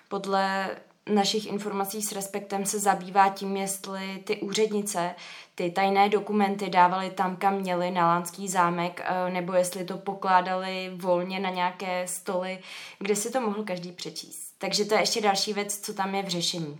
podle 0.07 0.69
našich 1.09 1.47
informací 1.47 2.01
s 2.01 2.11
respektem 2.11 2.65
se 2.65 2.79
zabývá 2.79 3.29
tím, 3.29 3.57
jestli 3.57 4.23
ty 4.23 4.37
úřednice 4.41 5.15
ty 5.55 5.71
tajné 5.71 6.09
dokumenty 6.09 6.69
dávali 6.69 7.09
tam, 7.09 7.35
kam 7.35 7.55
měli 7.55 7.91
na 7.91 8.07
Lánský 8.07 8.47
zámek, 8.47 9.01
eh, 9.05 9.31
nebo 9.31 9.53
jestli 9.53 9.85
to 9.85 9.97
pokládali 9.97 10.91
volně 10.95 11.39
na 11.39 11.49
nějaké 11.49 12.07
stoly, 12.07 12.59
kde 12.99 13.15
si 13.15 13.31
to 13.31 13.41
mohl 13.41 13.63
každý 13.63 13.91
přečíst. 13.91 14.53
Takže 14.57 14.85
to 14.85 14.93
je 14.93 15.01
ještě 15.01 15.21
další 15.21 15.53
věc, 15.53 15.77
co 15.77 15.93
tam 15.93 16.15
je 16.15 16.23
v 16.23 16.27
řešení. 16.27 16.79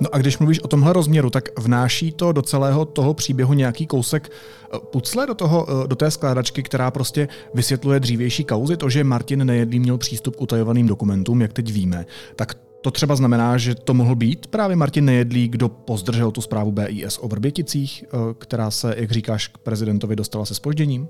No 0.00 0.08
a 0.14 0.18
když 0.18 0.38
mluvíš 0.38 0.60
o 0.60 0.68
tomhle 0.68 0.92
rozměru, 0.92 1.30
tak 1.30 1.58
vnáší 1.58 2.12
to 2.12 2.32
do 2.32 2.42
celého 2.42 2.84
toho 2.84 3.14
příběhu 3.14 3.52
nějaký 3.52 3.86
kousek 3.86 4.30
eh, 4.30 4.78
pucle 4.90 5.26
do, 5.26 5.34
toho, 5.34 5.66
eh, 5.84 5.88
do 5.88 5.96
té 5.96 6.10
skládačky, 6.10 6.62
která 6.62 6.90
prostě 6.90 7.28
vysvětluje 7.54 8.00
dřívější 8.00 8.44
kauzy, 8.44 8.76
to, 8.76 8.90
že 8.90 9.04
Martin 9.04 9.46
Nejedlý 9.46 9.80
měl 9.80 9.98
přístup 9.98 10.36
k 10.36 10.40
utajovaným 10.40 10.86
dokumentům, 10.86 11.42
jak 11.42 11.52
teď 11.52 11.72
víme, 11.72 12.06
tak 12.36 12.54
to 12.80 12.90
třeba 12.90 13.16
znamená, 13.16 13.58
že 13.58 13.74
to 13.74 13.94
mohl 13.94 14.14
být 14.14 14.46
právě 14.46 14.76
Martin 14.76 15.04
Nejedlý, 15.04 15.48
kdo 15.48 15.68
pozdržel 15.68 16.30
tu 16.30 16.40
zprávu 16.40 16.72
BIS 16.72 17.18
o 17.22 17.28
Vrběticích, 17.28 18.04
eh, 18.04 18.16
která 18.38 18.70
se, 18.70 18.94
jak 18.96 19.10
říkáš, 19.10 19.48
k 19.48 19.58
prezidentovi 19.58 20.16
dostala 20.16 20.44
se 20.44 20.54
spožděním? 20.54 21.08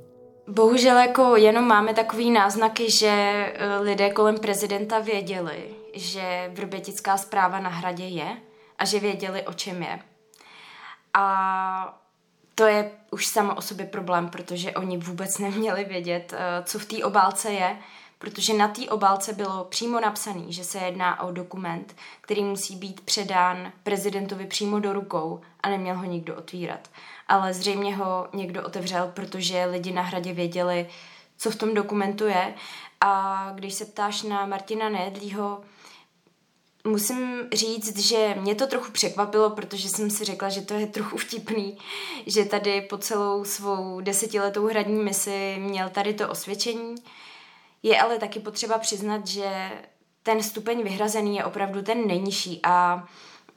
Bohužel 0.49 0.99
jako 0.99 1.37
jenom 1.37 1.69
máme 1.69 1.95
takový 1.95 2.31
náznaky, 2.31 2.91
že 2.91 3.45
lidé 3.81 4.11
kolem 4.11 4.39
prezidenta 4.39 4.99
věděli, 4.99 5.57
že 5.95 6.51
vrbětická 6.55 7.17
zpráva 7.17 7.61
na 7.61 7.69
hradě 7.69 8.05
je, 8.05 8.27
a 8.81 8.85
že 8.85 9.01
věděli, 9.01 9.43
o 9.43 9.53
čem 9.53 9.83
je. 9.83 9.99
A 11.15 12.01
to 12.55 12.67
je 12.67 12.91
už 13.11 13.27
samo 13.27 13.55
o 13.55 13.63
sobě 13.63 13.87
problém, 13.87 14.29
protože 14.29 14.73
oni 14.73 14.99
vůbec 14.99 15.39
neměli 15.39 15.85
vědět, 15.85 16.33
eh, 16.37 16.63
co 16.65 16.79
v 16.79 16.85
té 16.85 17.05
obálce 17.05 17.53
je, 17.53 17.79
protože 18.19 18.55
na 18.55 18.69
té 18.69 18.89
obálce 18.89 19.33
bylo 19.33 19.65
přímo 19.65 20.01
napsané, 20.01 20.53
že 20.53 20.65
se 20.65 20.79
jedná 20.79 21.23
o 21.23 21.33
dokument, 21.33 21.97
který 22.21 22.45
musí 22.45 22.77
být 22.77 23.01
předán 23.01 23.73
prezidentovi 23.83 24.47
přímo 24.47 24.81
do 24.81 24.93
rukou 24.93 25.41
a 25.61 25.69
neměl 25.69 25.97
ho 25.97 26.05
nikdo 26.05 26.37
otvírat. 26.37 26.89
Ale 27.29 27.55
zřejmě 27.55 27.97
ho 27.97 28.29
někdo 28.33 28.63
otevřel, 28.67 29.11
protože 29.15 29.65
lidi 29.65 29.93
na 29.93 30.03
hradě 30.03 30.33
věděli, 30.33 30.89
co 31.37 31.51
v 31.51 31.57
tom 31.57 31.75
dokumentu 31.75 32.27
je. 32.27 32.55
A 33.01 33.47
když 33.55 33.75
se 33.75 33.85
ptáš 33.85 34.23
na 34.23 34.47
Martina 34.47 34.89
Nejedlího, 34.89 35.61
musím 36.85 37.49
říct, 37.53 37.99
že 37.99 38.35
mě 38.41 38.55
to 38.55 38.67
trochu 38.67 38.93
překvapilo, 38.93 39.51
protože 39.51 39.89
jsem 39.89 40.11
si 40.11 40.25
řekla, 40.25 40.49
že 40.49 40.61
to 40.61 40.75
je 40.75 40.87
trochu 40.87 41.17
vtipný, 41.17 41.79
že 42.27 42.45
tady 42.45 42.81
po 42.81 42.99
celou 42.99 43.45
svou 43.45 44.01
desetiletou 44.01 44.67
hradní 44.67 45.05
misi 45.05 45.57
měl 45.59 45.89
tady 45.89 46.15
to 46.15 46.29
osvědčení. 46.29 46.95
Je 47.83 48.01
ale 48.01 48.19
taky 48.19 48.41
potřeba 48.41 48.79
přiznat, 48.79 49.27
že 49.27 49.71
ten 50.23 50.43
stupeň 50.43 50.83
vyhrazený 50.83 51.37
je 51.37 51.45
opravdu 51.45 51.83
ten 51.83 52.07
nejnižší 52.07 52.61
a 52.63 53.05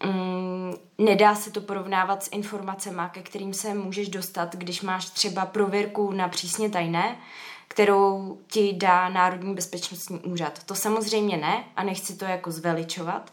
mm, 0.05 0.73
nedá 0.97 1.35
se 1.35 1.51
to 1.51 1.61
porovnávat 1.61 2.23
s 2.23 2.29
informacemi, 2.31 3.01
ke 3.11 3.21
kterým 3.21 3.53
se 3.53 3.73
můžeš 3.73 4.09
dostat, 4.09 4.55
když 4.55 4.81
máš 4.81 5.05
třeba 5.05 5.45
prověrku 5.45 6.11
na 6.11 6.27
přísně 6.27 6.69
tajné, 6.69 7.17
kterou 7.67 8.37
ti 8.47 8.73
dá 8.73 9.09
Národní 9.09 9.55
bezpečnostní 9.55 10.19
úřad. 10.19 10.63
To 10.63 10.75
samozřejmě 10.75 11.37
ne 11.37 11.63
a 11.75 11.83
nechci 11.83 12.15
to 12.15 12.25
jako 12.25 12.51
zveličovat, 12.51 13.31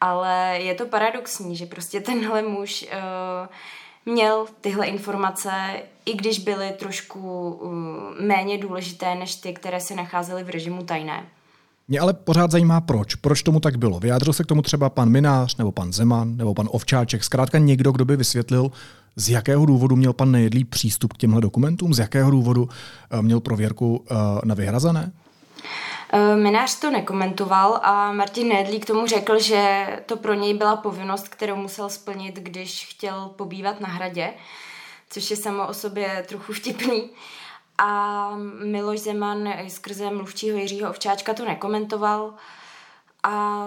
ale 0.00 0.58
je 0.60 0.74
to 0.74 0.86
paradoxní, 0.86 1.56
že 1.56 1.66
prostě 1.66 2.00
tenhle 2.00 2.42
muž 2.42 2.86
uh, 2.92 4.12
měl 4.14 4.46
tyhle 4.60 4.86
informace, 4.86 5.50
i 6.04 6.14
když 6.14 6.38
byly 6.38 6.72
trošku 6.78 7.50
uh, 7.50 7.72
méně 8.26 8.58
důležité 8.58 9.14
než 9.14 9.34
ty, 9.34 9.52
které 9.52 9.80
se 9.80 9.94
nacházely 9.94 10.44
v 10.44 10.50
režimu 10.50 10.82
tajné. 10.82 11.26
Mě 11.88 12.00
ale 12.00 12.12
pořád 12.12 12.50
zajímá, 12.50 12.80
proč. 12.80 13.14
Proč 13.14 13.42
tomu 13.42 13.60
tak 13.60 13.76
bylo? 13.76 14.00
Vyjádřil 14.00 14.32
se 14.32 14.44
k 14.44 14.46
tomu 14.46 14.62
třeba 14.62 14.90
pan 14.90 15.08
Minář, 15.08 15.56
nebo 15.56 15.72
pan 15.72 15.92
Zeman, 15.92 16.36
nebo 16.36 16.54
pan 16.54 16.68
Ovčáček, 16.70 17.24
zkrátka 17.24 17.58
někdo, 17.58 17.92
kdo 17.92 18.04
by 18.04 18.16
vysvětlil, 18.16 18.70
z 19.18 19.28
jakého 19.28 19.66
důvodu 19.66 19.96
měl 19.96 20.12
pan 20.12 20.32
Nejedlý 20.32 20.64
přístup 20.64 21.12
k 21.12 21.16
těmhle 21.16 21.40
dokumentům, 21.40 21.94
z 21.94 21.98
jakého 21.98 22.30
důvodu 22.30 22.68
eh, 23.10 23.22
měl 23.22 23.40
prověrku 23.40 24.04
eh, 24.10 24.14
na 24.44 24.54
vyhrazené? 24.54 25.12
Eh, 26.12 26.36
Minář 26.36 26.78
to 26.78 26.90
nekomentoval 26.90 27.80
a 27.82 28.12
Martin 28.12 28.48
Nedlí 28.48 28.80
k 28.80 28.86
tomu 28.86 29.06
řekl, 29.06 29.38
že 29.38 29.86
to 30.06 30.16
pro 30.16 30.34
něj 30.34 30.54
byla 30.54 30.76
povinnost, 30.76 31.28
kterou 31.28 31.56
musel 31.56 31.88
splnit, 31.88 32.34
když 32.36 32.86
chtěl 32.90 33.30
pobývat 33.36 33.80
na 33.80 33.88
hradě, 33.88 34.34
což 35.10 35.30
je 35.30 35.36
samo 35.36 35.66
o 35.66 35.74
sobě 35.74 36.24
trochu 36.28 36.52
vtipný. 36.52 37.10
A 37.78 38.30
Miloš 38.64 39.00
Zeman 39.00 39.48
skrze 39.68 40.10
mluvčího 40.10 40.58
Jiřího 40.58 40.90
Ovčáčka 40.90 41.34
to 41.34 41.44
nekomentoval 41.44 42.34
a 43.22 43.66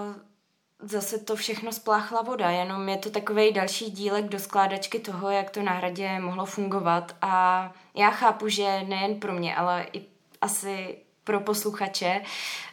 zase 0.82 1.18
to 1.18 1.36
všechno 1.36 1.72
spláchla 1.72 2.22
voda, 2.22 2.50
jenom 2.50 2.88
je 2.88 2.96
to 2.96 3.10
takový 3.10 3.52
další 3.52 3.90
dílek 3.90 4.24
do 4.24 4.38
skládačky 4.38 4.98
toho, 4.98 5.30
jak 5.30 5.50
to 5.50 5.62
na 5.62 5.72
hradě 5.72 6.18
mohlo 6.20 6.46
fungovat 6.46 7.16
a 7.22 7.72
já 7.94 8.10
chápu, 8.10 8.48
že 8.48 8.82
nejen 8.88 9.20
pro 9.20 9.32
mě, 9.32 9.56
ale 9.56 9.86
i 9.92 10.02
asi 10.40 10.96
pro 11.24 11.40
posluchače, 11.40 12.20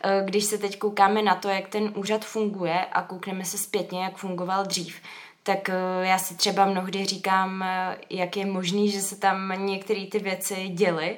eh, 0.03 0.21
když 0.25 0.43
se 0.43 0.57
teď 0.57 0.79
koukáme 0.79 1.21
na 1.21 1.35
to, 1.35 1.49
jak 1.49 1.67
ten 1.67 1.91
úřad 1.95 2.25
funguje 2.25 2.85
a 2.85 3.01
koukneme 3.01 3.45
se 3.45 3.57
zpětně, 3.57 4.03
jak 4.03 4.17
fungoval 4.17 4.65
dřív, 4.65 5.01
tak 5.43 5.69
eh, 5.69 5.73
já 6.01 6.17
si 6.17 6.35
třeba 6.35 6.65
mnohdy 6.65 7.05
říkám, 7.05 7.63
eh, 7.63 7.97
jak 8.09 8.37
je 8.37 8.45
možný, 8.45 8.91
že 8.91 9.01
se 9.01 9.15
tam 9.15 9.53
některé 9.65 10.05
ty 10.11 10.19
věci 10.19 10.67
děly. 10.67 11.17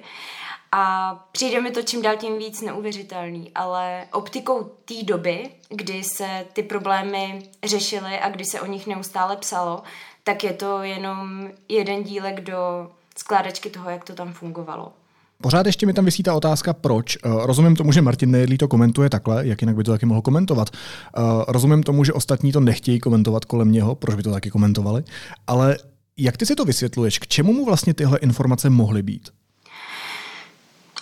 A 0.72 1.14
přijde 1.32 1.62
mi 1.62 1.72
to 1.72 1.82
čím 1.82 2.02
dál 2.02 2.18
tím 2.18 2.38
víc 2.38 2.62
neuvěřitelný, 2.62 3.52
ale 3.56 4.06
optikou 4.14 4.64
té 4.86 4.94
doby, 5.04 5.50
kdy 5.70 6.04
se 6.04 6.46
ty 6.54 6.64
problémy 6.64 7.44
řešily 7.64 8.20
a 8.20 8.30
kdy 8.30 8.46
se 8.46 8.62
o 8.62 8.66
nich 8.66 8.88
neustále 8.88 9.38
psalo, 9.38 9.84
tak 10.24 10.44
je 10.44 10.54
to 10.54 10.84
jenom 10.84 11.50
jeden 11.70 12.04
dílek 12.04 12.42
do 12.42 12.92
skládačky 13.18 13.70
toho, 13.70 13.90
jak 13.90 14.04
to 14.04 14.14
tam 14.14 14.34
fungovalo. 14.34 14.94
Pořád 15.42 15.66
ještě 15.66 15.86
mi 15.86 15.94
tam 15.94 16.06
vysí 16.06 16.24
ta 16.24 16.34
otázka, 16.34 16.74
proč. 16.74 17.16
Eh, 17.16 17.20
rozumím 17.24 17.76
tomu, 17.76 17.92
že 17.92 18.02
Martin 18.02 18.32
Nejedlý 18.32 18.58
to 18.58 18.68
komentuje 18.68 19.10
takhle, 19.10 19.48
jak 19.48 19.62
jinak 19.62 19.76
by 19.76 19.84
to 19.84 19.92
taky 19.92 20.06
mohl 20.06 20.22
komentovat. 20.22 20.70
Eh, 20.74 21.22
rozumím 21.48 21.84
tomu, 21.84 22.04
že 22.04 22.14
ostatní 22.14 22.52
to 22.52 22.60
nechtějí 22.60 23.00
komentovat 23.00 23.46
kolem 23.46 23.72
něho, 23.72 23.96
proč 23.96 24.16
by 24.16 24.24
to 24.24 24.32
taky 24.32 24.50
komentovali. 24.50 25.04
Ale 25.48 25.78
jak 26.18 26.38
ty 26.38 26.46
si 26.46 26.56
to 26.56 26.66
vysvětluješ? 26.66 27.20
K 27.20 27.28
čemu 27.28 27.54
mu 27.54 27.66
vlastně 27.66 27.94
tyhle 27.94 28.20
informace 28.20 28.70
mohly 28.70 29.04
být? 29.04 29.30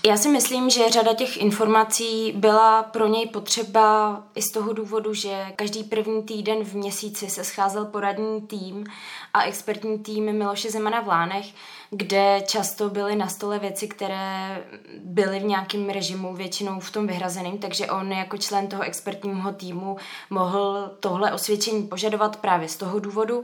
Já 0.06 0.18
si 0.18 0.30
myslím, 0.30 0.70
že 0.70 0.90
řada 0.90 1.14
těch 1.14 1.38
informací 1.38 2.34
byla 2.36 2.84
pro 2.84 3.08
něj 3.08 3.26
potřeba 3.26 4.22
i 4.36 4.42
z 4.42 4.52
toho 4.52 4.74
důvodu, 4.74 5.14
že 5.14 5.46
každý 5.56 5.84
první 5.84 6.24
týden 6.24 6.64
v 6.64 6.74
měsíci 6.74 7.30
se 7.30 7.44
scházel 7.44 7.86
poradní 7.86 8.42
tým 8.42 8.86
a 9.34 9.44
expertní 9.44 10.00
tým 10.00 10.38
Miloše 10.38 10.72
Zemana 10.72 11.02
v 11.02 11.08
Lánech, 11.08 11.46
kde 11.90 12.42
často 12.48 12.90
byly 12.90 13.16
na 13.16 13.28
stole 13.28 13.60
věci, 13.60 13.88
které 13.88 14.64
byly 15.04 15.40
v 15.40 15.44
nějakém 15.44 15.90
režimu, 15.90 16.36
většinou 16.36 16.80
v 16.80 16.92
tom 16.92 17.08
vyhrazeném, 17.08 17.58
takže 17.58 17.88
on 17.88 18.12
jako 18.12 18.38
člen 18.38 18.68
toho 18.68 18.84
expertního 18.84 19.52
týmu 19.52 19.98
mohl 20.30 20.92
tohle 21.00 21.34
osvědčení 21.34 21.88
požadovat 21.88 22.38
právě 22.38 22.70
z 22.70 22.78
toho 22.78 23.00
důvodu 23.00 23.44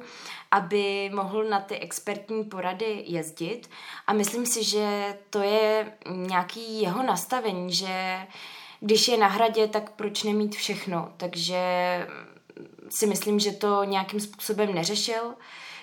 aby 0.52 1.12
mohl 1.14 1.44
na 1.44 1.60
ty 1.60 1.80
expertní 1.80 2.44
porady 2.44 3.04
jezdit. 3.08 3.70
A 4.08 4.14
myslím 4.14 4.46
si, 4.46 4.64
že 4.64 5.18
to 5.30 5.42
je 5.42 5.94
nějaký 6.10 6.82
jeho 6.82 7.04
nastavení, 7.04 7.74
že 7.74 8.18
když 8.80 9.08
je 9.08 9.18
na 9.18 9.28
hradě, 9.28 9.68
tak 9.68 9.92
proč 9.92 10.24
nemít 10.24 10.56
všechno. 10.56 11.12
Takže 11.18 11.60
si 12.90 13.08
myslím, 13.08 13.40
že 13.40 13.52
to 13.52 13.84
nějakým 13.84 14.20
způsobem 14.20 14.76
neřešil, 14.76 15.34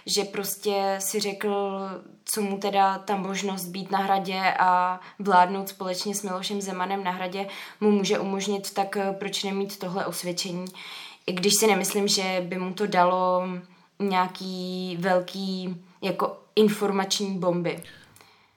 že 0.06 0.24
prostě 0.24 0.96
si 0.98 1.20
řekl, 1.20 1.80
co 2.24 2.42
mu 2.42 2.58
teda 2.58 2.98
ta 2.98 3.16
možnost 3.16 3.64
být 3.64 3.90
na 3.90 3.98
hradě 3.98 4.54
a 4.58 5.00
vládnout 5.18 5.68
společně 5.68 6.14
s 6.14 6.22
Milošem 6.22 6.60
Zemanem 6.60 7.04
na 7.04 7.10
hradě 7.10 7.46
mu 7.80 7.90
může 7.90 8.18
umožnit, 8.18 8.74
tak 8.74 8.96
proč 9.18 9.44
nemít 9.44 9.78
tohle 9.78 10.06
osvědčení. 10.06 10.64
I 11.26 11.32
když 11.32 11.54
si 11.54 11.66
nemyslím, 11.66 12.08
že 12.08 12.44
by 12.48 12.58
mu 12.58 12.74
to 12.74 12.86
dalo 12.86 13.42
nějaký 14.08 14.96
velký 15.00 15.76
jako 16.02 16.36
informační 16.56 17.38
bomby. 17.38 17.78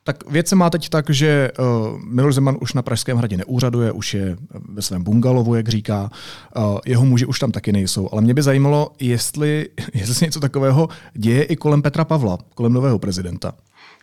Tak 0.08 0.32
věc 0.32 0.48
se 0.48 0.56
má 0.56 0.70
teď 0.70 0.90
tak, 0.90 1.10
že 1.10 1.52
uh, 1.60 1.66
Miloš 2.04 2.36
Zeman 2.36 2.58
už 2.62 2.74
na 2.74 2.82
Pražském 2.82 3.18
hradě 3.18 3.38
neúřaduje, 3.38 3.92
už 3.92 4.14
je 4.14 4.38
ve 4.70 4.82
svém 4.82 5.04
bungalovu, 5.04 5.56
jak 5.56 5.70
říká. 5.70 6.10
Uh, 6.58 6.80
jeho 6.86 7.06
muži 7.06 7.26
už 7.26 7.40
tam 7.40 7.52
taky 7.52 7.72
nejsou. 7.72 8.10
Ale 8.12 8.22
mě 8.22 8.34
by 8.34 8.42
zajímalo, 8.42 8.92
jestli, 9.00 9.70
jestli 9.94 10.16
se 10.16 10.26
něco 10.26 10.40
takového 10.40 10.90
děje 11.14 11.44
i 11.44 11.56
kolem 11.56 11.82
Petra 11.82 12.06
Pavla, 12.06 12.38
kolem 12.56 12.74
nového 12.74 13.00
prezidenta. 13.00 13.54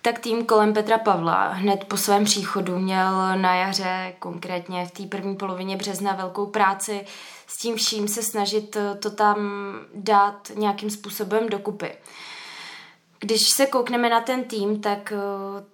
Tak 0.02 0.18
tým 0.18 0.44
kolem 0.44 0.72
Petra 0.72 0.98
Pavla 0.98 1.48
hned 1.48 1.84
po 1.84 1.96
svém 1.96 2.24
příchodu 2.24 2.78
měl 2.78 3.38
na 3.38 3.54
jaře, 3.54 4.12
konkrétně 4.18 4.86
v 4.86 4.90
té 4.90 5.02
první 5.02 5.36
polovině 5.36 5.76
března, 5.76 6.12
velkou 6.14 6.46
práci 6.46 7.00
s 7.52 7.56
tím 7.58 7.76
vším 7.76 8.08
se 8.08 8.22
snažit 8.22 8.76
to 9.00 9.10
tam 9.10 9.38
dát 9.94 10.52
nějakým 10.54 10.90
způsobem 10.90 11.48
dokupy. 11.48 11.92
Když 13.20 13.40
se 13.56 13.66
koukneme 13.66 14.08
na 14.08 14.20
ten 14.20 14.44
tým, 14.44 14.80
tak 14.80 15.12
eh, 15.12 15.64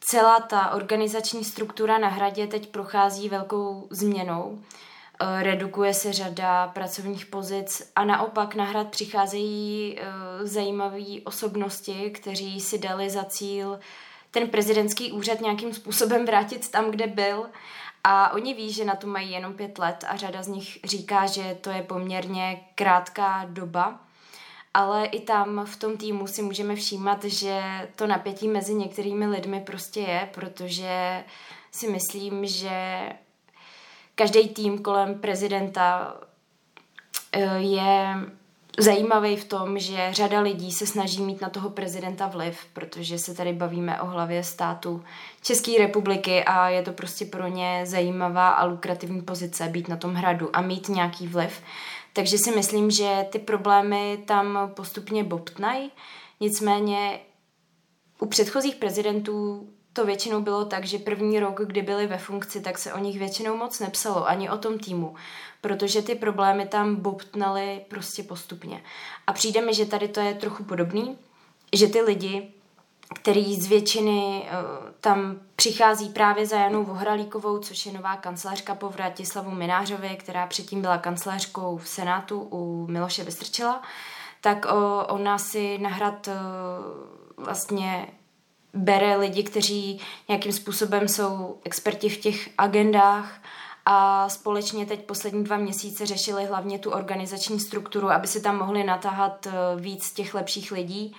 celá 0.00 0.40
ta 0.40 0.70
organizační 0.70 1.44
struktura 1.44 1.98
na 1.98 2.08
hradě 2.08 2.46
teď 2.46 2.68
prochází 2.68 3.28
velkou 3.28 3.86
změnou. 3.90 4.58
Eh, 5.20 5.42
redukuje 5.42 5.94
se 5.94 6.12
řada 6.12 6.68
pracovních 6.68 7.26
pozic 7.26 7.92
a 7.96 8.04
naopak 8.04 8.54
na 8.54 8.64
hrad 8.64 8.88
přicházejí 8.88 9.98
eh, 9.98 10.04
zajímavé 10.46 11.20
osobnosti, 11.24 12.10
kteří 12.10 12.60
si 12.60 12.78
dali 12.78 13.10
za 13.10 13.24
cíl 13.24 13.80
ten 14.30 14.48
prezidentský 14.48 15.12
úřad 15.12 15.40
nějakým 15.40 15.74
způsobem 15.74 16.26
vrátit 16.26 16.70
tam, 16.70 16.90
kde 16.90 17.06
byl. 17.06 17.46
A 18.04 18.32
oni 18.32 18.54
ví, 18.54 18.72
že 18.72 18.84
na 18.84 18.96
to 18.96 19.06
mají 19.06 19.30
jenom 19.30 19.54
pět 19.54 19.78
let 19.78 20.04
a 20.08 20.16
řada 20.16 20.42
z 20.42 20.48
nich 20.48 20.78
říká, 20.84 21.26
že 21.26 21.58
to 21.60 21.70
je 21.70 21.82
poměrně 21.82 22.60
krátká 22.74 23.44
doba. 23.48 24.00
Ale 24.74 25.06
i 25.06 25.20
tam 25.20 25.66
v 25.66 25.76
tom 25.76 25.96
týmu 25.96 26.26
si 26.26 26.42
můžeme 26.42 26.74
všímat, 26.74 27.24
že 27.24 27.62
to 27.96 28.06
napětí 28.06 28.48
mezi 28.48 28.74
některými 28.74 29.26
lidmi 29.26 29.60
prostě 29.60 30.00
je, 30.00 30.28
protože 30.34 31.24
si 31.70 31.88
myslím, 31.88 32.46
že 32.46 33.08
každý 34.14 34.48
tým 34.48 34.82
kolem 34.82 35.20
prezidenta 35.20 36.16
eh, 37.32 37.58
je 37.58 38.14
zajímavý 38.78 39.36
v 39.36 39.44
tom, 39.44 39.78
že 39.78 40.08
řada 40.10 40.40
lidí 40.40 40.72
se 40.72 40.86
snaží 40.86 41.22
mít 41.22 41.40
na 41.40 41.48
toho 41.48 41.70
prezidenta 41.70 42.26
vliv, 42.26 42.58
protože 42.72 43.18
se 43.18 43.34
tady 43.34 43.52
bavíme 43.52 44.00
o 44.00 44.06
hlavě 44.06 44.44
státu 44.44 45.04
České 45.42 45.78
republiky 45.78 46.44
a 46.44 46.68
je 46.68 46.82
to 46.82 46.92
prostě 46.92 47.24
pro 47.24 47.46
ně 47.46 47.82
zajímavá 47.84 48.50
a 48.50 48.64
lukrativní 48.64 49.22
pozice 49.22 49.68
být 49.68 49.88
na 49.88 49.96
tom 49.96 50.14
hradu 50.14 50.56
a 50.56 50.60
mít 50.60 50.88
nějaký 50.88 51.26
vliv. 51.26 51.62
Takže 52.12 52.38
si 52.38 52.50
myslím, 52.50 52.90
že 52.90 53.26
ty 53.30 53.38
problémy 53.38 54.18
tam 54.26 54.70
postupně 54.74 55.24
bobtnají. 55.24 55.90
Nicméně 56.40 57.20
u 58.20 58.26
předchozích 58.26 58.76
prezidentů 58.76 59.68
to 59.92 60.06
většinou 60.06 60.40
bylo 60.40 60.64
tak, 60.64 60.84
že 60.84 60.98
první 60.98 61.40
rok, 61.40 61.60
kdy 61.66 61.82
byli 61.82 62.06
ve 62.06 62.18
funkci, 62.18 62.60
tak 62.60 62.78
se 62.78 62.92
o 62.92 62.98
nich 62.98 63.18
většinou 63.18 63.56
moc 63.56 63.80
nepsalo, 63.80 64.28
ani 64.28 64.50
o 64.50 64.58
tom 64.58 64.78
týmu, 64.78 65.14
protože 65.60 66.02
ty 66.02 66.14
problémy 66.14 66.66
tam 66.66 66.96
bobtnaly 66.96 67.80
prostě 67.88 68.22
postupně. 68.22 68.82
A 69.26 69.32
přijde 69.32 69.60
mi, 69.60 69.74
že 69.74 69.86
tady 69.86 70.08
to 70.08 70.20
je 70.20 70.34
trochu 70.34 70.64
podobný, 70.64 71.18
že 71.72 71.86
ty 71.86 72.00
lidi 72.00 72.52
který 73.14 73.60
z 73.60 73.66
většiny 73.66 74.42
uh, 74.42 74.90
tam 75.00 75.36
přichází 75.56 76.08
právě 76.08 76.46
za 76.46 76.56
Janou 76.56 76.84
Vohralíkovou, 76.84 77.58
což 77.58 77.86
je 77.86 77.92
nová 77.92 78.16
kancelářka 78.16 78.74
po 78.74 78.88
Vratislavu 78.88 79.50
Minářově, 79.50 80.16
která 80.16 80.46
předtím 80.46 80.80
byla 80.80 80.98
kancelářkou 80.98 81.76
v 81.76 81.88
Senátu 81.88 82.40
u 82.40 82.86
Miloše 82.86 83.24
Vystrčela, 83.24 83.82
tak 84.40 84.64
uh, 84.64 84.72
ona 85.08 85.38
si 85.38 85.78
nahrad 85.78 86.28
uh, 86.28 87.44
vlastně 87.44 88.08
bere 88.74 89.16
lidi, 89.16 89.42
kteří 89.42 90.00
nějakým 90.28 90.52
způsobem 90.52 91.08
jsou 91.08 91.58
experti 91.64 92.08
v 92.08 92.16
těch 92.16 92.48
agendách 92.58 93.42
a 93.86 94.28
společně 94.28 94.86
teď 94.86 95.00
poslední 95.00 95.44
dva 95.44 95.56
měsíce 95.56 96.06
řešili 96.06 96.44
hlavně 96.44 96.78
tu 96.78 96.90
organizační 96.90 97.60
strukturu, 97.60 98.10
aby 98.10 98.26
si 98.26 98.40
tam 98.40 98.58
mohli 98.58 98.84
natáhat 98.84 99.48
víc 99.76 100.12
těch 100.12 100.34
lepších 100.34 100.72
lidí 100.72 101.16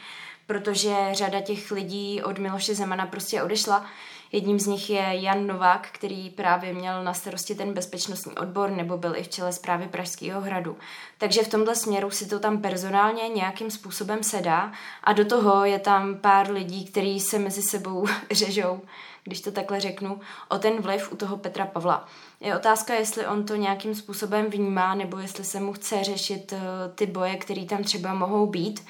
protože 0.48 0.96
řada 1.12 1.42
těch 1.42 1.72
lidí 1.72 2.24
od 2.24 2.40
Miloše 2.40 2.76
Zemana 2.76 3.06
prostě 3.06 3.44
odešla. 3.44 3.86
Jedním 4.34 4.60
z 4.60 4.68
nich 4.68 4.90
je 4.90 5.06
Jan 5.12 5.48
Novák, 5.48 5.88
který 5.92 6.30
právě 6.30 6.74
měl 6.74 7.04
na 7.04 7.14
starosti 7.14 7.56
ten 7.56 7.74
bezpečnostní 7.74 8.38
odbor 8.38 8.70
nebo 8.70 8.98
byl 8.98 9.16
i 9.16 9.24
v 9.24 9.28
čele 9.28 9.54
zprávy 9.54 9.88
Pražského 9.88 10.42
hradu. 10.42 10.78
Takže 11.18 11.44
v 11.44 11.48
tomhle 11.48 11.76
směru 11.76 12.12
si 12.12 12.26
to 12.26 12.40
tam 12.40 12.62
personálně 12.62 13.30
nějakým 13.30 13.72
způsobem 13.72 14.24
sedá 14.24 14.72
a 15.04 15.14
do 15.14 15.26
toho 15.26 15.66
je 15.66 15.80
tam 15.80 16.18
pár 16.18 16.52
lidí, 16.52 16.86
kteří 16.86 17.20
se 17.20 17.40
mezi 17.40 17.62
sebou 17.62 18.06
řežou, 18.32 18.82
když 19.24 19.42
to 19.42 19.52
takhle 19.52 19.80
řeknu, 19.80 20.20
o 20.50 20.58
ten 20.58 20.82
vliv 20.82 21.12
u 21.12 21.16
toho 21.16 21.38
Petra 21.38 21.66
Pavla. 21.66 22.08
Je 22.40 22.56
otázka, 22.56 22.94
jestli 22.94 23.28
on 23.28 23.46
to 23.46 23.56
nějakým 23.56 23.96
způsobem 23.96 24.46
vnímá, 24.46 24.96
nebo 24.96 25.18
jestli 25.18 25.44
se 25.44 25.60
mu 25.60 25.74
chce 25.74 26.04
řešit 26.04 26.54
eh, 26.54 26.60
ty 26.96 27.06
boje, 27.06 27.36
které 27.36 27.66
tam 27.66 27.84
třeba 27.84 28.14
mohou 28.14 28.48
být. 28.48 28.86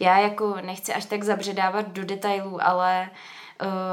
Já 0.00 0.18
jako 0.18 0.56
nechci 0.62 0.94
až 0.94 1.04
tak 1.04 1.22
zabředávat 1.22 1.88
do 1.88 2.04
detailů, 2.04 2.58
ale 2.62 3.10
uh, 3.10 3.16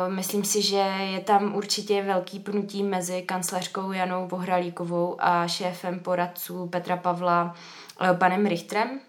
myslím 0.07 0.43
si, 0.43 0.61
že 0.61 0.77
je 1.11 1.19
tam 1.19 1.55
určitě 1.55 2.03
velký 2.03 2.39
pnutí 2.39 2.83
mezi 2.83 3.21
kancléřkou 3.21 3.91
Janou 3.91 4.27
Vohralíkovou 4.27 5.15
a 5.19 5.47
šéfem 5.47 5.99
poradců 5.99 6.67
Petra 6.67 6.97
Pavla 6.97 7.55
uh, 8.01 8.17
panem 8.17 8.45
Richtrem. 8.45 8.99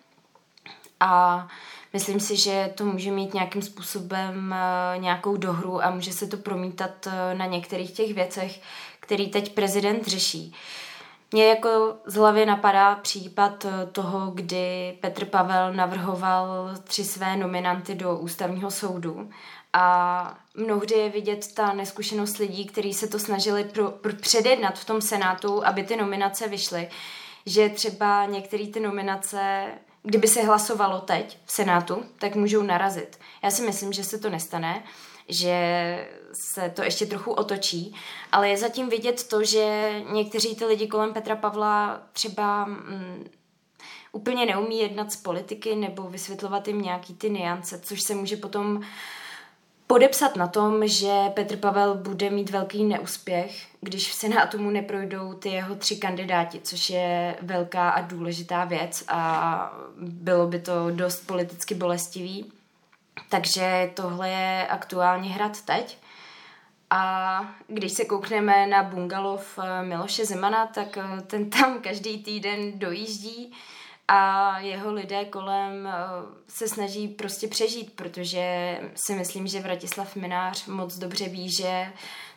A 1.00 1.48
myslím 1.92 2.20
si, 2.20 2.36
že 2.36 2.72
to 2.74 2.84
může 2.84 3.10
mít 3.10 3.34
nějakým 3.34 3.62
způsobem 3.62 4.54
uh, 4.94 5.02
nějakou 5.02 5.36
dohru 5.36 5.84
a 5.84 5.90
může 5.90 6.12
se 6.12 6.26
to 6.26 6.36
promítat 6.36 7.08
na 7.34 7.46
některých 7.46 7.92
těch 7.92 8.14
věcech, 8.14 8.60
který 9.00 9.28
teď 9.28 9.54
prezident 9.54 10.06
řeší. 10.06 10.54
Mě 11.32 11.48
jako 11.48 11.94
z 12.06 12.14
hlavy 12.14 12.46
napadá 12.46 12.94
případ 12.94 13.64
eh, 13.64 13.86
toho, 13.86 14.30
kdy 14.30 14.98
Petr 15.00 15.24
Pavel 15.24 15.72
navrhoval 15.72 16.70
tři 16.84 17.04
své 17.04 17.36
nominanty 17.36 17.94
do 17.94 18.16
ústavního 18.16 18.70
soudu 18.70 19.30
a 19.72 20.38
mnohdy 20.54 20.94
je 20.94 21.08
vidět 21.08 21.54
ta 21.54 21.72
neskušenost 21.72 22.38
lidí, 22.38 22.64
kteří 22.66 22.94
se 22.94 23.08
to 23.08 23.18
snažili 23.18 23.64
pro, 23.64 23.90
pro 23.90 24.12
předjednat 24.12 24.78
v 24.78 24.84
tom 24.84 25.00
senátu, 25.00 25.66
aby 25.66 25.82
ty 25.82 25.96
nominace 25.96 26.48
vyšly, 26.48 26.90
že 27.46 27.68
třeba 27.68 28.26
některé 28.26 28.66
ty 28.66 28.80
nominace, 28.80 29.66
kdyby 30.02 30.28
se 30.28 30.42
hlasovalo 30.42 31.00
teď 31.00 31.38
v 31.44 31.52
senátu, 31.52 32.04
tak 32.18 32.34
můžou 32.34 32.62
narazit. 32.62 33.18
Já 33.42 33.50
si 33.50 33.62
myslím, 33.62 33.92
že 33.92 34.04
se 34.04 34.18
to 34.18 34.30
nestane, 34.30 34.82
že 35.28 35.54
se 36.32 36.70
to 36.70 36.82
ještě 36.82 37.06
trochu 37.06 37.32
otočí, 37.32 37.94
ale 38.32 38.48
je 38.48 38.56
zatím 38.56 38.88
vidět 38.88 39.28
to, 39.28 39.44
že 39.44 39.92
někteří 40.12 40.56
ty 40.56 40.64
lidi 40.64 40.86
kolem 40.86 41.12
Petra 41.12 41.36
Pavla 41.36 42.02
třeba 42.12 42.64
mm, 42.64 43.30
úplně 44.12 44.46
neumí 44.46 44.78
jednat 44.78 45.12
z 45.12 45.16
politiky 45.16 45.76
nebo 45.76 46.02
vysvětlovat 46.02 46.68
jim 46.68 46.82
nějaký 46.82 47.14
ty 47.14 47.30
niance, 47.30 47.80
což 47.80 48.02
se 48.02 48.14
může 48.14 48.36
potom 48.36 48.82
podepsat 49.90 50.36
na 50.36 50.46
tom, 50.46 50.88
že 50.88 51.12
Petr 51.34 51.56
Pavel 51.56 51.94
bude 51.94 52.30
mít 52.30 52.50
velký 52.50 52.84
neúspěch, 52.84 53.66
když 53.80 54.10
v 54.10 54.14
Senátu 54.14 54.58
mu 54.58 54.70
neprojdou 54.70 55.32
ty 55.32 55.48
jeho 55.48 55.74
tři 55.74 55.96
kandidáti, 55.96 56.60
což 56.60 56.90
je 56.90 57.36
velká 57.42 57.90
a 57.90 58.00
důležitá 58.00 58.64
věc 58.64 59.04
a 59.08 59.72
bylo 59.96 60.46
by 60.46 60.58
to 60.58 60.90
dost 60.90 61.26
politicky 61.26 61.74
bolestivý. 61.74 62.52
Takže 63.28 63.90
tohle 63.94 64.28
je 64.28 64.66
aktuálně 64.66 65.30
hrad 65.30 65.62
teď. 65.62 65.98
A 66.90 67.54
když 67.68 67.92
se 67.92 68.04
koukneme 68.04 68.66
na 68.66 68.82
bungalov 68.82 69.58
eh, 69.58 69.82
Miloše 69.84 70.24
Zemana, 70.24 70.66
tak 70.66 70.98
eh, 70.98 71.20
ten 71.20 71.50
tam 71.50 71.80
každý 71.80 72.22
týden 72.22 72.78
dojíždí 72.78 73.52
a 74.12 74.58
jeho 74.58 74.92
lidé 74.92 75.24
kolem 75.24 75.86
eh, 75.86 75.92
se 76.48 76.68
snaží 76.68 77.08
prostě 77.08 77.48
přežít, 77.48 77.92
protože 77.96 78.76
si 78.94 79.14
myslím, 79.14 79.46
že 79.46 79.60
Vratislav 79.60 80.16
Minář 80.16 80.66
moc 80.66 80.98
dobře 80.98 81.28
ví, 81.28 81.50
že 81.50 81.86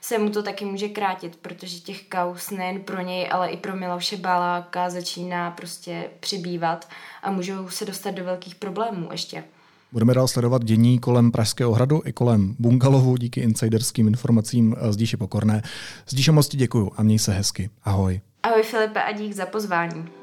se 0.02 0.18
mu 0.18 0.30
to 0.30 0.44
taky 0.44 0.66
může 0.66 0.88
krátit, 0.88 1.36
protože 1.36 1.80
těch 1.80 2.04
kaus 2.04 2.50
nejen 2.50 2.82
pro 2.82 3.02
něj, 3.02 3.30
ale 3.32 3.50
i 3.50 3.58
pro 3.58 3.76
Miloše 3.76 4.18
Baláka 4.18 4.90
začíná 4.90 5.52
prostě 5.52 6.10
přibývat 6.20 6.90
a 7.24 7.32
můžou 7.32 7.70
se 7.70 7.86
dostat 7.86 8.12
do 8.12 8.24
velkých 8.24 8.56
problémů 8.56 9.10
ještě. 9.12 9.44
Budeme 9.92 10.14
dál 10.14 10.28
sledovat 10.28 10.64
dění 10.64 11.00
kolem 11.00 11.32
Pražského 11.32 11.74
hradu 11.74 12.02
i 12.06 12.14
kolem 12.14 12.56
bungalovu 12.60 13.18
díky 13.18 13.40
insiderským 13.40 14.08
informacím 14.08 14.76
z 14.90 14.96
Díše 14.96 15.18
Pokorné. 15.18 15.62
Z 16.06 16.16
Díše 16.16 16.32
moc 16.32 16.56
děkuju 16.56 16.92
a 16.98 17.04
měj 17.04 17.20
se 17.20 17.34
hezky. 17.34 17.70
Ahoj. 17.84 18.22
Ahoj 18.44 18.64
Filipe 18.64 19.04
a 19.04 19.12
dík 19.12 19.34
za 19.34 19.46
pozvání. 19.46 20.23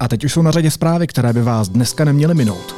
A 0.00 0.08
teď 0.08 0.24
už 0.24 0.32
jsou 0.32 0.42
na 0.42 0.50
řadě 0.50 0.70
zprávy, 0.70 1.06
které 1.06 1.32
by 1.32 1.42
vás 1.42 1.68
dneska 1.68 2.04
neměly 2.04 2.34
minout. 2.34 2.74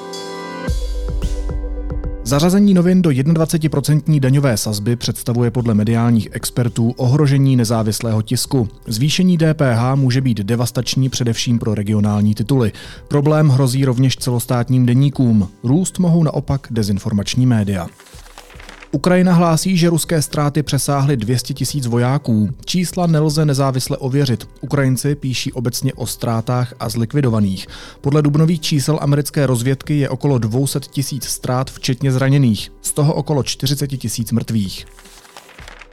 Zařazení 2.24 2.74
novin 2.74 3.02
do 3.02 3.10
21% 3.10 4.20
daňové 4.20 4.56
sazby 4.56 4.96
představuje 4.96 5.50
podle 5.50 5.74
mediálních 5.74 6.28
expertů 6.32 6.90
ohrožení 6.96 7.56
nezávislého 7.56 8.22
tisku. 8.22 8.68
Zvýšení 8.86 9.38
DPH 9.38 9.94
může 9.94 10.20
být 10.20 10.38
devastační 10.38 11.08
především 11.08 11.58
pro 11.58 11.74
regionální 11.74 12.34
tituly. 12.34 12.72
Problém 13.08 13.48
hrozí 13.48 13.84
rovněž 13.84 14.16
celostátním 14.16 14.86
deníkům. 14.86 15.48
Růst 15.64 15.98
mohou 15.98 16.22
naopak 16.22 16.66
dezinformační 16.70 17.46
média. 17.46 17.86
Ukrajina 18.94 19.32
hlásí, 19.32 19.76
že 19.76 19.90
ruské 19.90 20.22
ztráty 20.22 20.62
přesáhly 20.62 21.16
200 21.16 21.54
tisíc 21.54 21.86
vojáků. 21.86 22.48
Čísla 22.64 23.06
nelze 23.06 23.44
nezávisle 23.44 23.96
ověřit. 23.96 24.48
Ukrajinci 24.60 25.14
píší 25.14 25.52
obecně 25.52 25.94
o 25.94 26.06
ztrátách 26.06 26.74
a 26.80 26.88
zlikvidovaných. 26.88 27.66
Podle 28.00 28.22
dubnových 28.22 28.60
čísel 28.60 28.98
americké 29.00 29.46
rozvědky 29.46 29.98
je 29.98 30.08
okolo 30.08 30.38
200 30.38 30.80
tisíc 30.80 31.24
ztrát, 31.24 31.70
včetně 31.70 32.12
zraněných. 32.12 32.72
Z 32.82 32.92
toho 32.92 33.14
okolo 33.14 33.42
40 33.42 33.86
tisíc 33.86 34.32
mrtvých. 34.32 34.86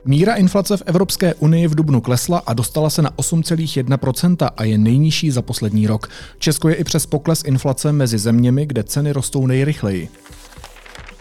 Míra 0.05 0.35
inflace 0.35 0.77
v 0.77 0.83
Evropské 0.85 1.33
unii 1.33 1.67
v 1.67 1.75
dubnu 1.75 2.01
klesla 2.01 2.43
a 2.45 2.53
dostala 2.53 2.89
se 2.89 3.01
na 3.01 3.11
8,1% 3.11 4.49
a 4.57 4.63
je 4.63 4.77
nejnižší 4.77 5.31
za 5.31 5.41
poslední 5.41 5.87
rok. 5.87 6.09
Česko 6.39 6.69
je 6.69 6.75
i 6.75 6.83
přes 6.83 7.05
pokles 7.05 7.43
inflace 7.45 7.91
mezi 7.91 8.17
zeměmi, 8.17 8.65
kde 8.65 8.83
ceny 8.83 9.11
rostou 9.11 9.47
nejrychleji. 9.47 10.09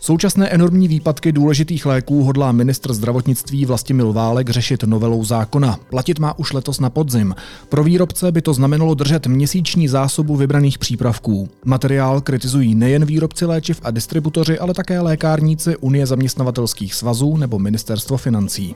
Současné 0.00 0.48
enormní 0.48 0.88
výpadky 0.88 1.32
důležitých 1.32 1.86
léků 1.86 2.24
hodlá 2.24 2.52
ministr 2.52 2.92
zdravotnictví 2.92 3.64
Vlastimil 3.64 4.12
Válek 4.12 4.50
řešit 4.50 4.82
novelou 4.82 5.24
zákona. 5.24 5.78
Platit 5.90 6.18
má 6.18 6.38
už 6.38 6.52
letos 6.52 6.80
na 6.80 6.90
podzim. 6.90 7.34
Pro 7.68 7.84
výrobce 7.84 8.32
by 8.32 8.42
to 8.42 8.54
znamenalo 8.54 8.94
držet 8.94 9.26
měsíční 9.26 9.88
zásobu 9.88 10.36
vybraných 10.36 10.78
přípravků. 10.78 11.48
Materiál 11.64 12.20
kritizují 12.20 12.74
nejen 12.74 13.04
výrobci 13.04 13.44
léčiv 13.44 13.80
a 13.84 13.90
distributoři, 13.90 14.58
ale 14.58 14.74
také 14.74 15.00
lékárníci 15.00 15.76
Unie 15.76 16.06
zaměstnavatelských 16.06 16.94
svazů 16.94 17.36
nebo 17.36 17.58
ministerstvo 17.58 18.16
financí 18.16 18.74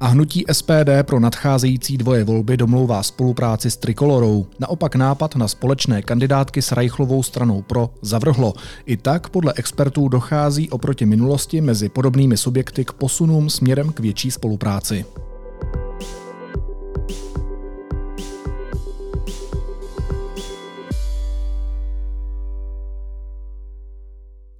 a 0.00 0.06
hnutí 0.06 0.44
SPD 0.52 1.02
pro 1.02 1.20
nadcházející 1.20 1.98
dvoje 1.98 2.24
volby 2.24 2.56
domlouvá 2.56 3.02
spolupráci 3.02 3.70
s 3.70 3.76
Trikolorou. 3.76 4.46
Naopak 4.58 4.96
nápad 4.96 5.36
na 5.36 5.48
společné 5.48 6.02
kandidátky 6.02 6.62
s 6.62 6.72
Rajchlovou 6.72 7.22
stranou 7.22 7.62
pro 7.62 7.90
zavrhlo. 8.02 8.54
I 8.86 8.96
tak 8.96 9.28
podle 9.28 9.52
expertů 9.56 10.08
dochází 10.08 10.70
oproti 10.70 11.06
minulosti 11.06 11.60
mezi 11.60 11.88
podobnými 11.88 12.36
subjekty 12.36 12.84
k 12.84 12.92
posunům 12.92 13.50
směrem 13.50 13.92
k 13.92 14.00
větší 14.00 14.30
spolupráci. 14.30 15.04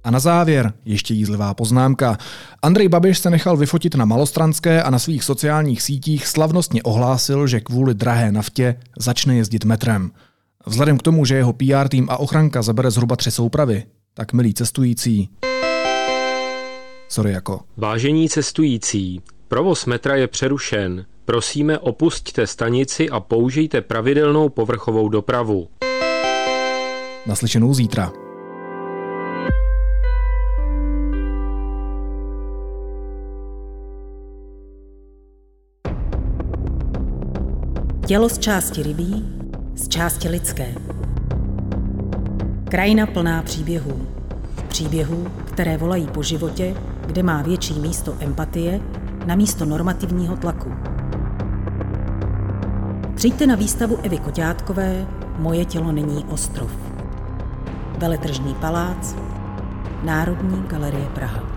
A 0.03 0.11
na 0.11 0.19
závěr 0.19 0.73
ještě 0.85 1.13
jízlivá 1.13 1.53
poznámka. 1.53 2.17
Andrej 2.61 2.87
Babiš 2.87 3.19
se 3.19 3.29
nechal 3.29 3.57
vyfotit 3.57 3.95
na 3.95 4.05
Malostranské 4.05 4.83
a 4.83 4.89
na 4.89 4.99
svých 4.99 5.23
sociálních 5.23 5.81
sítích 5.81 6.27
slavnostně 6.27 6.83
ohlásil, 6.83 7.47
že 7.47 7.59
kvůli 7.59 7.93
drahé 7.93 8.31
naftě 8.31 8.75
začne 8.97 9.35
jezdit 9.35 9.65
metrem. 9.65 10.11
Vzhledem 10.65 10.97
k 10.97 11.01
tomu, 11.01 11.25
že 11.25 11.35
jeho 11.35 11.53
PR 11.53 11.87
tým 11.89 12.07
a 12.09 12.17
ochranka 12.17 12.61
zabere 12.61 12.91
zhruba 12.91 13.15
tři 13.15 13.31
soupravy, 13.31 13.83
tak 14.13 14.33
milí 14.33 14.53
cestující. 14.53 15.29
Sorry 17.09 17.31
jako. 17.31 17.59
Vážení 17.77 18.29
cestující, 18.29 19.21
provoz 19.47 19.85
metra 19.85 20.15
je 20.15 20.27
přerušen. 20.27 21.05
Prosíme 21.25 21.79
opusťte 21.79 22.47
stanici 22.47 23.09
a 23.09 23.19
použijte 23.19 23.81
pravidelnou 23.81 24.49
povrchovou 24.49 25.09
dopravu. 25.09 25.67
Naslyšenou 27.25 27.73
zítra. 27.73 28.28
Tělo 38.09 38.29
z 38.29 38.37
části 38.37 38.83
rybí, 38.83 39.25
z 39.75 39.87
části 39.87 40.29
lidské. 40.29 40.75
Krajina 42.69 43.05
plná 43.05 43.41
příběhů. 43.41 44.07
Příběhů, 44.67 45.27
které 45.45 45.77
volají 45.77 46.07
po 46.07 46.23
životě, 46.23 46.75
kde 47.05 47.23
má 47.23 47.41
větší 47.41 47.73
místo 47.73 48.15
empatie 48.19 48.81
na 49.25 49.35
místo 49.35 49.65
normativního 49.65 50.37
tlaku. 50.37 50.71
Přijďte 53.15 53.47
na 53.47 53.55
výstavu 53.55 53.97
Evy 54.03 54.17
Koťátkové 54.17 55.07
Moje 55.37 55.65
tělo 55.65 55.91
není 55.91 56.25
ostrov. 56.29 56.71
Veletržní 57.97 58.55
palác, 58.55 59.15
Národní 60.03 60.63
galerie 60.67 61.05
Praha. 61.05 61.48